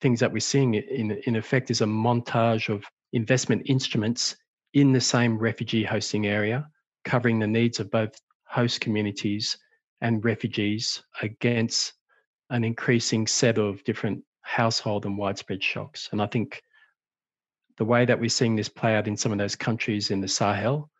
things 0.00 0.20
that 0.20 0.32
we're 0.32 0.40
seeing 0.40 0.74
in, 0.74 1.12
in 1.26 1.36
effect 1.36 1.70
is 1.70 1.80
a 1.80 1.86
montage 1.86 2.72
of 2.72 2.84
investment 3.12 3.62
instruments 3.66 4.36
in 4.74 4.92
the 4.92 5.00
same 5.00 5.38
refugee 5.38 5.84
hosting 5.84 6.26
area, 6.26 6.66
covering 7.04 7.38
the 7.38 7.46
needs 7.46 7.78
of 7.78 7.90
both 7.90 8.20
host 8.44 8.80
communities 8.80 9.56
and 10.00 10.24
refugees 10.24 11.02
against 11.20 11.94
an 12.50 12.64
increasing 12.64 13.26
set 13.26 13.58
of 13.58 13.82
different 13.84 14.22
household 14.42 15.06
and 15.06 15.16
widespread 15.16 15.62
shocks. 15.62 16.08
And 16.12 16.20
I 16.20 16.26
think 16.26 16.62
the 17.78 17.84
way 17.84 18.04
that 18.04 18.20
we're 18.20 18.28
seeing 18.28 18.56
this 18.56 18.68
play 18.68 18.96
out 18.96 19.08
in 19.08 19.16
some 19.16 19.32
of 19.32 19.38
those 19.38 19.56
countries 19.56 20.10
in 20.10 20.20
the 20.20 20.28
Sahel 20.28 20.90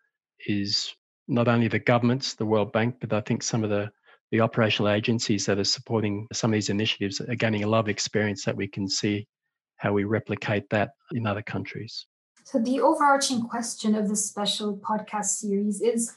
is 0.47 0.95
not 1.29 1.49
only 1.49 1.69
the 1.69 1.79
governments, 1.79 2.35
the 2.35 2.47
World 2.47 2.73
Bank, 2.73 2.97
but 3.01 3.13
I 3.13 3.21
think 3.21 3.43
some 3.43 3.65
of 3.65 3.71
the, 3.71 3.91
the 4.33 4.41
operational 4.41 4.91
agencies 4.91 5.47
that 5.47 5.59
are 5.59 5.65
supporting 5.65 6.27
some 6.33 6.51
of 6.51 6.55
these 6.55 6.71
initiatives 6.71 7.21
are 7.21 7.35
gaining 7.35 7.63
a 7.63 7.69
lot 7.69 7.81
of 7.81 7.89
experience 7.89 8.45
that 8.45 8.57
we 8.57 8.67
can 8.67 8.89
see 8.89 9.29
how 9.77 9.93
we 9.93 10.05
replicate 10.05 10.69
that 10.71 10.93
in 11.13 11.27
other 11.27 11.43
countries. 11.43 12.07
So, 12.45 12.59
the 12.59 12.81
overarching 12.81 13.43
question 13.43 13.95
of 13.95 14.09
this 14.09 14.27
special 14.27 14.79
podcast 14.79 15.27
series 15.27 15.81
is 15.81 16.13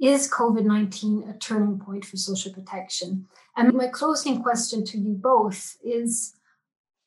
is 0.00 0.30
COVID 0.30 0.64
19 0.64 1.28
a 1.28 1.38
turning 1.38 1.78
point 1.78 2.04
for 2.04 2.16
social 2.16 2.52
protection? 2.52 3.26
And 3.56 3.74
my 3.74 3.88
closing 3.88 4.42
question 4.42 4.84
to 4.86 4.98
you 4.98 5.14
both 5.14 5.76
is 5.84 6.34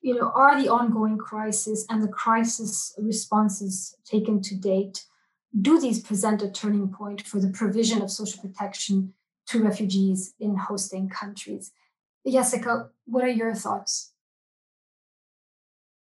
you 0.02 0.16
know, 0.16 0.32
are 0.34 0.62
the 0.62 0.70
ongoing 0.70 1.18
crisis 1.18 1.86
and 1.90 2.02
the 2.02 2.08
crisis 2.08 2.94
responses 2.98 3.96
taken 4.04 4.42
to 4.42 4.56
date, 4.56 5.06
do 5.62 5.80
these 5.80 6.00
present 6.00 6.42
a 6.42 6.50
turning 6.50 6.90
point 6.90 7.22
for 7.22 7.40
the 7.40 7.50
provision 7.50 8.02
of 8.02 8.10
social 8.10 8.42
protection 8.42 9.14
to 9.52 9.64
refugees 9.64 10.34
in 10.40 10.56
hosting 10.56 11.10
countries? 11.10 11.72
Jessica, 12.28 12.90
what 13.06 13.24
are 13.24 13.30
your 13.30 13.54
thoughts? 13.54 14.14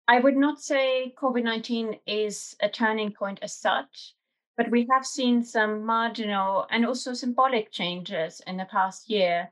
I 0.07 0.19
would 0.19 0.35
not 0.35 0.61
say 0.61 1.13
COVID 1.17 1.43
19 1.43 1.99
is 2.05 2.55
a 2.61 2.69
turning 2.69 3.13
point 3.13 3.39
as 3.41 3.53
such. 3.53 4.15
But 4.57 4.69
we 4.69 4.87
have 4.91 5.05
seen 5.05 5.43
some 5.43 5.85
marginal 5.85 6.67
and 6.69 6.85
also 6.85 7.13
symbolic 7.13 7.71
changes 7.71 8.41
in 8.45 8.57
the 8.57 8.65
past 8.65 9.09
year. 9.09 9.51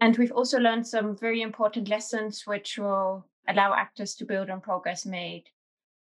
And 0.00 0.16
we've 0.16 0.32
also 0.32 0.58
learned 0.58 0.86
some 0.86 1.16
very 1.16 1.42
important 1.42 1.88
lessons 1.88 2.46
which 2.46 2.78
will 2.78 3.26
allow 3.46 3.74
actors 3.74 4.14
to 4.16 4.24
build 4.24 4.50
on 4.50 4.60
progress 4.60 5.06
made. 5.06 5.44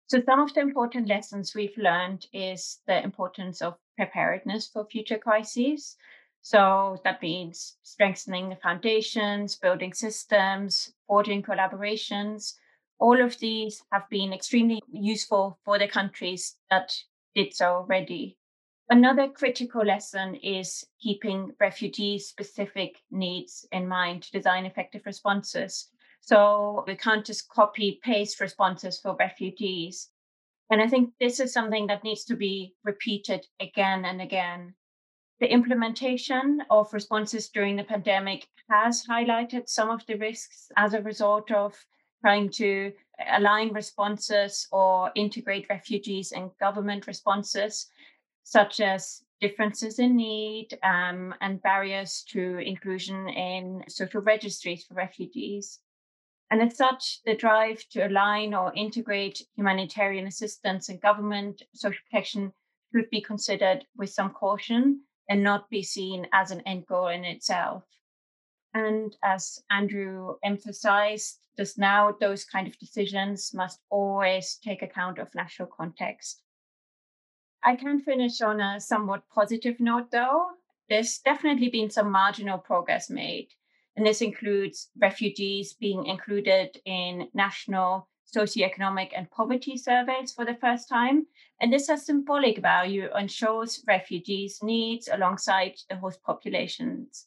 So, 0.07 0.23
some 0.25 0.41
of 0.41 0.55
the 0.55 0.61
important 0.61 1.09
lessons 1.09 1.55
we've 1.55 1.77
learned 1.77 2.27
is 2.33 2.81
the 2.87 3.03
importance 3.03 3.61
of 3.61 3.79
preparedness 3.97 4.69
for 4.69 4.87
future 4.87 5.19
crises. 5.19 5.97
So, 6.43 7.01
that 7.05 7.23
means 7.23 7.79
strengthening 7.83 8.49
the 8.49 8.57
foundations, 8.57 9.57
building 9.57 9.95
systems, 9.95 10.93
forging 11.07 11.43
collaborations. 11.43 12.55
All 12.99 13.21
of 13.21 13.39
these 13.39 13.83
have 13.93 14.09
been 14.11 14.33
extremely 14.33 14.83
useful 14.93 15.59
for 15.65 15.79
the 15.79 15.89
countries 15.89 16.59
that 16.69 16.95
did 17.35 17.55
so 17.55 17.67
already. 17.77 18.37
Another 18.91 19.29
critical 19.29 19.85
lesson 19.85 20.35
is 20.35 20.85
keeping 21.01 21.55
refugee 21.59 22.19
specific 22.19 23.03
needs 23.11 23.65
in 23.73 23.89
mind 23.89 24.25
to 24.25 24.33
design 24.33 24.67
effective 24.67 25.07
responses. 25.07 25.89
So 26.21 26.85
we 26.87 26.97
can't 26.97 27.25
just 27.25 27.49
copy 27.49 28.01
paste 28.03 28.41
responses 28.41 29.01
for 29.01 29.17
refugees. 29.17 30.11
And 30.71 30.83
I 30.83 30.89
think 30.89 31.15
this 31.21 31.41
is 31.41 31.53
something 31.53 31.87
that 31.87 32.05
needs 32.05 32.25
to 32.25 32.37
be 32.37 32.75
repeated 32.85 33.47
again 33.61 34.05
and 34.05 34.21
again. 34.21 34.75
The 35.41 35.53
implementation 35.53 36.63
of 36.71 36.93
responses 36.93 37.49
during 37.49 37.75
the 37.77 37.85
pandemic 37.85 38.47
has 38.71 39.05
highlighted 39.05 39.69
some 39.69 39.91
of 39.91 40.07
the 40.07 40.15
risks 40.15 40.71
as 40.77 40.95
a 40.95 41.03
result 41.03 41.51
of 41.51 41.75
trying 42.21 42.49
to 42.51 42.93
align 43.29 43.73
responses 43.73 44.69
or 44.71 45.11
integrate 45.17 45.67
refugees 45.69 46.33
and 46.33 46.57
government 46.61 47.07
responses, 47.07 47.91
such 48.45 48.79
as 48.81 49.25
differences 49.41 49.99
in 49.99 50.17
need 50.17 50.79
um, 50.85 51.35
and 51.41 51.61
barriers 51.63 52.25
to 52.29 52.59
inclusion 52.59 53.29
in 53.29 53.83
social 53.89 54.21
registries 54.21 54.85
for 54.85 54.95
refugees. 54.95 55.81
And 56.53 56.63
as 56.63 56.77
such, 56.77 57.21
the 57.25 57.35
drive 57.35 57.85
to 57.91 58.07
align 58.07 58.55
or 58.55 58.73
integrate 58.75 59.43
humanitarian 59.57 60.27
assistance 60.27 60.89
and 60.89 61.01
government 61.01 61.63
social 61.75 62.01
protection 62.09 62.53
should 62.95 63.11
be 63.11 63.21
considered 63.21 63.85
with 63.97 64.11
some 64.11 64.31
caution 64.31 65.01
and 65.29 65.43
not 65.43 65.71
be 65.71 65.83
seen 65.83 66.27
as 66.33 66.51
an 66.51 66.61
end 66.63 66.87
goal 66.87 67.09
in 67.09 67.25
itself. 67.25 67.85
And 68.75 69.15
as 69.23 69.63
Andrew 69.71 70.37
emphasized 70.43 71.39
just 71.57 71.79
now, 71.79 72.17
those 72.19 72.45
kind 72.45 72.67
of 72.67 72.79
decisions 72.79 73.53
must 73.53 73.81
always 73.91 74.59
take 74.65 74.83
account 74.83 75.19
of 75.19 75.35
national 75.35 75.69
context. 75.69 76.43
I 77.63 77.77
can 77.77 78.01
finish 78.01 78.41
on 78.41 78.61
a 78.61 78.81
somewhat 78.81 79.29
positive 79.33 79.79
note, 79.79 80.11
though. 80.11 80.47
There's 80.89 81.19
definitely 81.19 81.69
been 81.69 81.91
some 81.91 82.11
marginal 82.11 82.59
progress 82.59 83.09
made, 83.09 83.49
and 83.97 84.05
this 84.05 84.21
includes 84.21 84.91
refugees 85.01 85.75
being 85.75 86.07
included 86.07 86.81
in 86.85 87.29
national 87.35 88.09
socioeconomic 88.35 89.11
and 89.17 89.31
poverty 89.31 89.77
surveys 89.77 90.33
for 90.33 90.45
the 90.45 90.55
first 90.55 90.89
time. 90.89 91.27
And 91.61 91.73
this 91.73 91.89
has 91.89 92.07
symbolic 92.07 92.59
value 92.59 93.09
and 93.15 93.31
shows 93.31 93.83
refugees' 93.87 94.63
needs 94.63 95.09
alongside 95.13 95.75
the 95.89 95.97
host 95.97 96.23
populations. 96.23 97.27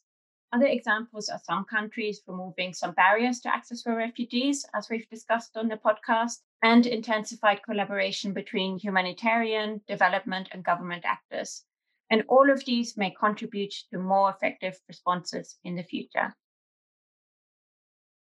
Other 0.52 0.66
examples 0.66 1.28
are 1.28 1.40
some 1.42 1.64
countries 1.64 2.22
removing 2.26 2.72
some 2.72 2.92
barriers 2.92 3.40
to 3.40 3.52
access 3.52 3.82
for 3.82 3.96
refugees, 3.96 4.64
as 4.74 4.88
we've 4.88 5.08
discussed 5.10 5.56
on 5.56 5.68
the 5.68 5.76
podcast, 5.76 6.38
and 6.62 6.86
intensified 6.86 7.62
collaboration 7.62 8.32
between 8.32 8.78
humanitarian, 8.78 9.82
development, 9.88 10.48
and 10.52 10.64
government 10.64 11.04
actors. 11.04 11.64
And 12.10 12.24
all 12.28 12.50
of 12.50 12.64
these 12.64 12.96
may 12.96 13.10
contribute 13.10 13.74
to 13.90 13.98
more 13.98 14.30
effective 14.30 14.78
responses 14.88 15.58
in 15.64 15.74
the 15.74 15.82
future. 15.82 16.34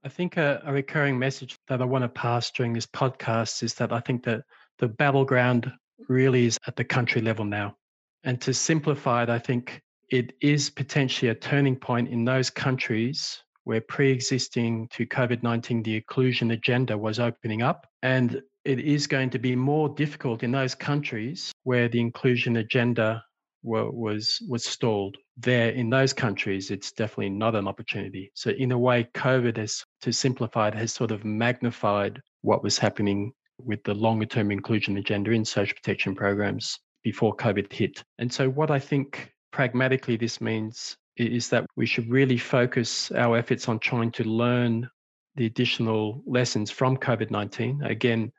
I 0.05 0.09
think 0.09 0.37
a, 0.37 0.61
a 0.65 0.73
recurring 0.73 1.19
message 1.19 1.59
that 1.69 1.81
I 1.81 1.85
want 1.85 2.03
to 2.03 2.09
pass 2.09 2.51
during 2.51 2.73
this 2.73 2.87
podcast 2.87 3.63
is 3.63 3.75
that 3.75 3.93
I 3.93 4.01
think 4.01 4.25
that 4.25 4.43
the 4.79 4.89
battleground 4.89 5.73
really 6.09 6.47
is 6.47 6.59
at 6.67 6.75
the 6.75 6.85
country 6.85 7.21
level 7.21 7.45
now. 7.45 7.77
And 8.25 8.41
to 8.41 8.53
simplify 8.53 9.23
it, 9.23 9.31
I 9.31 9.39
think 9.39 9.81
it 10.11 10.35
is 10.41 10.71
potentially 10.71 11.31
a 11.31 11.35
turning 11.35 11.77
point 11.77 12.09
in 12.09 12.25
those 12.25 12.51
countries 12.51 13.43
where 13.65 13.81
pre-existing 13.81 14.89
to 14.89 15.07
COVID-19, 15.07 15.85
the 15.85 15.97
inclusion 15.97 16.51
agenda 16.51 16.99
was 16.99 17.21
opening 17.21 17.63
up. 17.63 17.87
And 18.03 18.43
it 18.65 18.81
is 18.81 19.07
going 19.07 19.31
to 19.31 19.39
be 19.39 19.55
more 19.55 19.89
difficult 19.89 20.43
in 20.43 20.51
those 20.51 20.75
countries 20.75 21.53
where 21.63 21.89
the 21.89 22.01
inclusion 22.01 22.57
agenda 22.57 23.25
was 23.63 24.41
was 24.49 24.65
stalled. 24.65 25.17
There 25.37 25.71
in 25.71 25.91
those 25.91 26.13
countries, 26.13 26.71
it's 26.71 26.93
definitely 26.93 27.31
not 27.31 27.55
an 27.55 27.69
opportunity. 27.69 28.31
So 28.35 28.51
in 28.51 28.73
a 28.73 28.79
way, 28.79 29.09
COVID 29.15 29.57
has, 29.57 29.85
to 30.03 30.13
simplify 30.13 30.69
it, 30.69 30.75
has 30.75 30.93
sort 30.93 31.11
of 31.11 31.25
magnified 31.25 32.21
what 32.43 32.63
was 32.63 32.79
happening 32.79 33.33
with 33.59 33.83
the 33.85 33.95
longer 33.95 34.27
term 34.27 34.51
inclusion 34.51 34.97
agenda 34.97 35.31
in 35.31 35.45
social 35.45 35.77
protection 35.77 36.15
programs 36.15 36.79
before 37.03 37.37
COVID 37.37 37.73
hit. 37.73 38.03
And 38.19 38.33
so 38.33 38.49
what 38.49 38.71
I 38.71 38.79
think 38.79 39.33
pragmatically 39.53 40.17
this 40.17 40.41
means 40.41 40.97
is 41.17 41.49
that 41.51 41.67
we 41.77 41.87
should 41.87 42.11
really 42.11 42.39
focus 42.39 43.13
our 43.13 43.37
efforts 43.37 43.69
on 43.69 43.79
trying 43.79 44.11
to 44.13 44.25
learn 44.25 44.89
the 45.37 45.47
additional 45.47 46.23
lessons 46.27 46.71
from 46.71 46.97
COVID 46.97 47.31
19. 47.31 47.83
Again, 47.85 48.33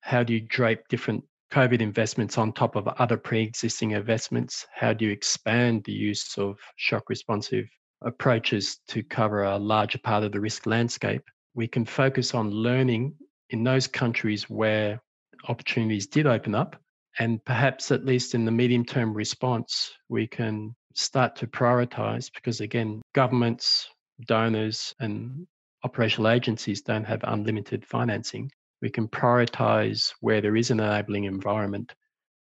how 0.00 0.22
do 0.22 0.32
you 0.32 0.40
drape 0.40 0.88
different 0.88 1.24
COVID 1.52 1.82
investments 1.82 2.38
on 2.38 2.52
top 2.52 2.76
of 2.76 2.88
other 2.88 3.18
pre 3.18 3.42
existing 3.42 3.90
investments? 3.90 4.66
How 4.74 4.94
do 4.94 5.04
you 5.04 5.10
expand 5.10 5.84
the 5.84 5.92
use 5.92 6.36
of 6.38 6.58
shock 6.76 7.10
responsive 7.10 7.66
approaches 8.02 8.80
to 8.88 9.02
cover 9.02 9.42
a 9.42 9.58
larger 9.58 9.98
part 9.98 10.24
of 10.24 10.32
the 10.32 10.40
risk 10.40 10.66
landscape? 10.66 11.22
We 11.54 11.68
can 11.68 11.84
focus 11.84 12.34
on 12.34 12.50
learning 12.50 13.14
in 13.50 13.62
those 13.64 13.86
countries 13.86 14.48
where 14.48 15.02
opportunities 15.46 16.06
did 16.06 16.26
open 16.26 16.54
up 16.54 16.76
and 17.18 17.44
perhaps, 17.44 17.90
at 17.90 18.06
least 18.06 18.34
in 18.34 18.46
the 18.46 18.50
medium 18.50 18.84
term 18.84 19.12
response, 19.12 19.92
we 20.08 20.26
can 20.26 20.74
start 20.94 21.36
to 21.36 21.46
prioritize 21.46 22.32
because, 22.34 22.60
again, 22.60 23.02
governments, 23.14 23.88
donors, 24.26 24.94
and 25.00 25.46
operational 25.84 26.30
agencies 26.30 26.80
don't 26.80 27.04
have 27.04 27.20
unlimited 27.24 27.84
financing. 27.84 28.50
We 28.82 28.90
can 28.90 29.08
prioritize 29.08 30.12
where 30.20 30.40
there 30.40 30.56
is 30.56 30.70
an 30.70 30.80
enabling 30.80 31.24
environment 31.24 31.94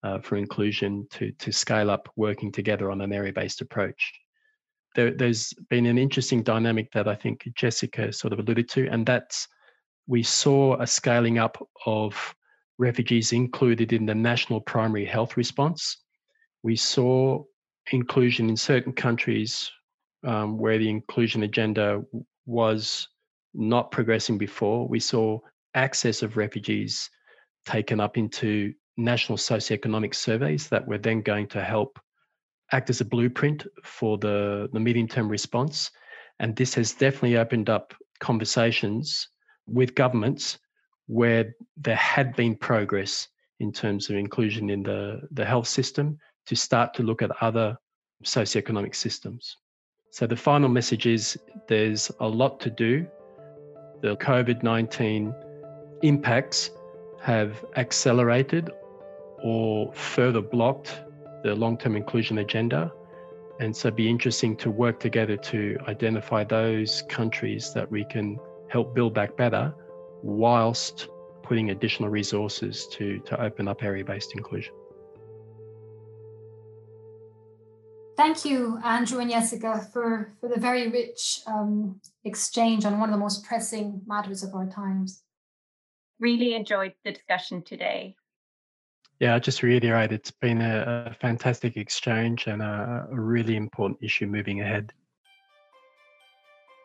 uh, 0.02 0.18
for 0.18 0.36
inclusion 0.36 1.06
to, 1.12 1.32
to 1.32 1.52
scale 1.52 1.90
up 1.90 2.10
working 2.16 2.52
together 2.52 2.90
on 2.90 3.00
an 3.00 3.12
area 3.12 3.32
based 3.32 3.62
approach. 3.62 4.12
There, 4.94 5.12
there's 5.12 5.54
been 5.70 5.86
an 5.86 5.96
interesting 5.96 6.42
dynamic 6.42 6.92
that 6.92 7.08
I 7.08 7.14
think 7.14 7.48
Jessica 7.54 8.12
sort 8.12 8.32
of 8.32 8.40
alluded 8.40 8.68
to, 8.70 8.88
and 8.88 9.06
that's 9.06 9.48
we 10.06 10.22
saw 10.22 10.80
a 10.80 10.86
scaling 10.86 11.38
up 11.38 11.56
of 11.86 12.34
refugees 12.78 13.32
included 13.32 13.92
in 13.92 14.04
the 14.04 14.14
national 14.14 14.60
primary 14.60 15.04
health 15.04 15.36
response. 15.36 15.98
We 16.62 16.76
saw 16.76 17.44
inclusion 17.92 18.48
in 18.48 18.56
certain 18.56 18.92
countries 18.92 19.70
um, 20.24 20.58
where 20.58 20.78
the 20.78 20.88
inclusion 20.88 21.44
agenda 21.44 22.02
was 22.46 23.08
not 23.54 23.90
progressing 23.90 24.36
before. 24.36 24.88
We 24.88 25.00
saw 25.00 25.40
access 25.74 26.22
of 26.22 26.37
refugees 26.37 27.10
taken 27.64 28.00
up 28.00 28.16
into 28.16 28.72
national 28.96 29.38
socioeconomic 29.38 30.14
surveys 30.14 30.68
that 30.68 30.87
were 30.87 30.98
then 30.98 31.20
going 31.20 31.46
to 31.48 31.62
help 31.62 31.98
act 32.72 32.90
as 32.90 33.00
a 33.00 33.04
blueprint 33.04 33.66
for 33.82 34.18
the, 34.18 34.68
the 34.72 34.80
medium 34.80 35.08
term 35.08 35.28
response. 35.28 35.90
And 36.38 36.56
this 36.56 36.74
has 36.74 36.92
definitely 36.92 37.37
opened 37.37 37.68
up 37.68 37.94
conversations 38.20 39.28
with 39.66 39.94
governments 39.94 40.58
where 41.06 41.54
there 41.76 41.96
had 41.96 42.34
been 42.37 42.56
progress 42.56 43.28
in 43.60 43.72
terms 43.72 44.10
of 44.10 44.16
inclusion 44.16 44.70
in 44.70 44.82
the, 44.82 45.20
the 45.32 45.44
health 45.44 45.68
system 45.68 46.18
to 46.46 46.56
start 46.56 46.94
to 46.94 47.02
look 47.02 47.22
at 47.22 47.30
other 47.42 47.76
socioeconomic 48.24 48.94
systems. 48.94 49.56
So 50.10 50.26
the 50.26 50.37
final 50.37 50.68
message 50.68 51.06
is 51.06 51.38
there's 51.68 52.10
a 52.20 52.28
lot 52.28 52.60
to 52.60 52.70
do. 52.70 53.06
The 54.00 54.16
COVID 54.16 54.62
19 54.62 55.34
impacts 56.04 56.70
have 57.22 57.64
accelerated 57.76 58.70
or 59.42 59.90
further 59.94 60.42
blocked 60.42 61.00
the 61.42 61.54
long 61.54 61.78
term 61.78 61.96
inclusion 61.96 62.38
agenda. 62.38 62.92
And 63.60 63.74
so 63.74 63.88
it'd 63.88 63.96
be 63.96 64.08
interesting 64.08 64.56
to 64.58 64.70
work 64.70 65.00
together 65.00 65.36
to 65.36 65.78
identify 65.88 66.44
those 66.44 67.02
countries 67.08 67.72
that 67.72 67.90
we 67.90 68.04
can 68.04 68.38
help 68.68 68.94
build 68.94 69.14
back 69.14 69.36
better 69.36 69.74
whilst 70.22 71.08
putting 71.42 71.70
additional 71.70 72.10
resources 72.10 72.86
to, 72.88 73.18
to 73.20 73.40
open 73.40 73.68
up 73.68 73.82
area 73.82 74.04
based 74.04 74.34
inclusion. 74.34 74.74
Thank 78.16 78.44
you, 78.44 78.78
Andrew 78.84 79.20
and 79.20 79.30
Jessica, 79.30 79.88
for, 79.92 80.34
for 80.40 80.48
the 80.48 80.60
very 80.60 80.88
rich 80.88 81.40
um, 81.46 82.00
exchange 82.24 82.84
on 82.84 83.00
one 83.00 83.08
of 83.08 83.12
the 83.12 83.18
most 83.18 83.44
pressing 83.44 84.02
matters 84.06 84.42
of 84.42 84.54
our 84.54 84.66
times. 84.66 85.24
Really 86.24 86.54
enjoyed 86.54 86.94
the 87.04 87.12
discussion 87.12 87.60
today. 87.60 88.16
Yeah, 89.20 89.34
I 89.34 89.38
just 89.38 89.62
reiterate 89.62 90.10
it's 90.10 90.30
been 90.30 90.62
a, 90.62 91.08
a 91.10 91.12
fantastic 91.12 91.76
exchange 91.76 92.46
and 92.46 92.62
a, 92.62 93.06
a 93.12 93.20
really 93.20 93.56
important 93.56 93.98
issue 94.00 94.26
moving 94.26 94.62
ahead. 94.62 94.94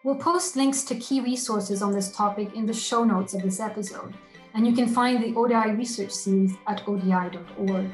We'll 0.04 0.15
post 0.15 0.58
links 0.58 0.84
to 0.84 0.95
key 0.95 1.21
resources 1.21 1.82
on 1.82 1.93
this 1.93 2.12
topic 2.12 2.54
in 2.54 2.65
the 2.65 2.73
show 2.73 3.06
notes 3.06 3.34
of 3.34 3.41
this 3.41 3.62
episode, 3.62 4.13
and 4.56 4.67
you 4.67 4.73
can 4.73 4.89
find 4.89 5.23
the 5.23 5.34
ODI 5.34 5.71
research 5.71 6.12
series 6.12 6.56
at 6.67 6.86
odi.org. 6.86 7.89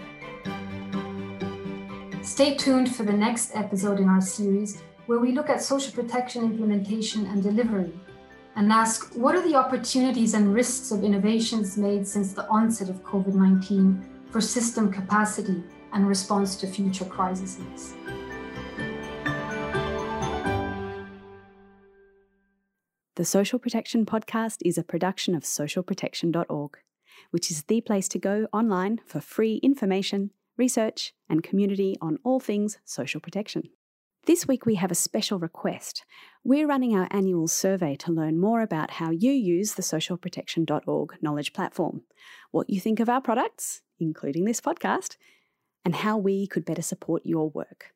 Stay 2.24 2.56
tuned 2.56 2.96
for 2.96 3.04
the 3.04 3.14
next 3.14 3.56
episode 3.56 4.00
in 4.00 4.10
our 4.10 4.20
series, 4.20 4.82
where 5.06 5.20
we 5.20 5.32
look 5.32 5.52
at 5.52 5.62
social 5.62 5.94
protection 5.94 6.44
implementation 6.44 7.28
and 7.28 7.44
delivery 7.44 7.94
and 8.56 8.72
ask 8.72 9.14
what 9.16 9.36
are 9.36 9.42
the 9.42 9.56
opportunities 9.56 10.34
and 10.34 10.54
risks 10.54 10.92
of 10.92 11.04
innovations 11.04 11.78
made 11.78 12.08
since 12.08 12.34
the 12.34 12.48
onset 12.48 12.90
of 12.90 13.04
COVID 13.04 13.34
19 13.34 14.04
for 14.32 14.42
system 14.42 14.92
capacity 14.92 15.64
and 15.94 16.08
response 16.08 16.56
to 16.58 16.68
future 16.68 17.06
crises. 17.06 17.94
The 23.16 23.24
Social 23.24 23.60
Protection 23.60 24.06
Podcast 24.06 24.58
is 24.66 24.78
a 24.78 24.84
production 24.84 25.36
of 25.36 25.44
socialprotection.org, 25.44 26.78
which 27.32 27.50
is 27.50 27.64
the 27.64 27.80
place 27.80 28.10
to 28.10 28.20
go 28.20 28.48
online 28.52 29.00
for 29.06 29.22
free 29.22 29.56
information, 29.64 30.32
research, 30.58 31.14
and 31.30 31.42
community 31.42 31.96
on 32.02 32.20
all 32.26 32.42
things 32.42 32.78
social 32.84 33.22
protection. 33.22 33.70
This 34.26 34.48
week 34.48 34.66
we 34.66 34.74
have 34.76 34.90
a 34.90 34.96
special 34.96 35.38
request. 35.38 36.04
We're 36.44 36.66
running 36.66 36.96
our 36.96 37.08
annual 37.12 37.48
survey 37.48 37.96
to 37.98 38.12
learn 38.12 38.40
more 38.40 38.62
about 38.62 38.90
how 38.92 39.12
you 39.12 39.32
use 39.32 39.76
the 39.76 39.84
socialprotection.org 39.84 41.18
knowledge 41.22 41.54
platform, 41.54 42.02
what 42.50 42.68
you 42.68 42.80
think 42.80 43.00
of 43.00 43.08
our 43.08 43.22
products, 43.22 43.82
including 44.00 44.46
this 44.46 44.60
podcast, 44.60 45.18
and 45.84 45.98
how 45.98 46.18
we 46.18 46.48
could 46.48 46.66
better 46.66 46.82
support 46.82 47.22
your 47.24 47.52
work. 47.52 47.94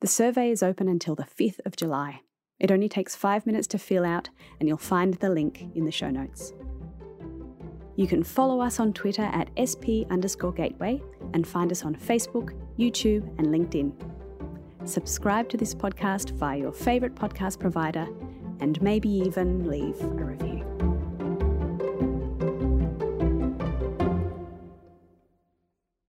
The 0.00 0.08
survey 0.08 0.50
is 0.50 0.64
open 0.64 0.88
until 0.88 1.14
the 1.14 1.22
5th 1.22 1.60
of 1.64 1.76
July. 1.76 2.22
It 2.58 2.72
only 2.72 2.88
takes 2.88 3.14
five 3.14 3.46
minutes 3.46 3.68
to 3.68 3.78
fill 3.78 4.04
out, 4.04 4.30
and 4.58 4.68
you'll 4.68 4.78
find 4.78 5.14
the 5.14 5.30
link 5.30 5.64
in 5.76 5.84
the 5.84 5.92
show 5.92 6.10
notes. 6.10 6.54
You 7.94 8.08
can 8.08 8.24
follow 8.24 8.60
us 8.60 8.80
on 8.80 8.92
Twitter 8.92 9.22
at 9.22 9.50
sp 9.62 10.10
underscore 10.10 10.52
gateway 10.52 11.00
and 11.34 11.46
find 11.46 11.70
us 11.70 11.84
on 11.84 11.94
Facebook, 11.94 12.52
YouTube, 12.76 13.22
and 13.38 13.46
LinkedIn. 13.46 13.92
Subscribe 14.86 15.48
to 15.48 15.56
this 15.56 15.74
podcast 15.74 16.30
via 16.30 16.58
your 16.58 16.72
favourite 16.72 17.16
podcast 17.16 17.58
provider 17.58 18.06
and 18.60 18.80
maybe 18.80 19.08
even 19.08 19.68
leave 19.68 20.00
a 20.00 20.06
review. 20.06 20.75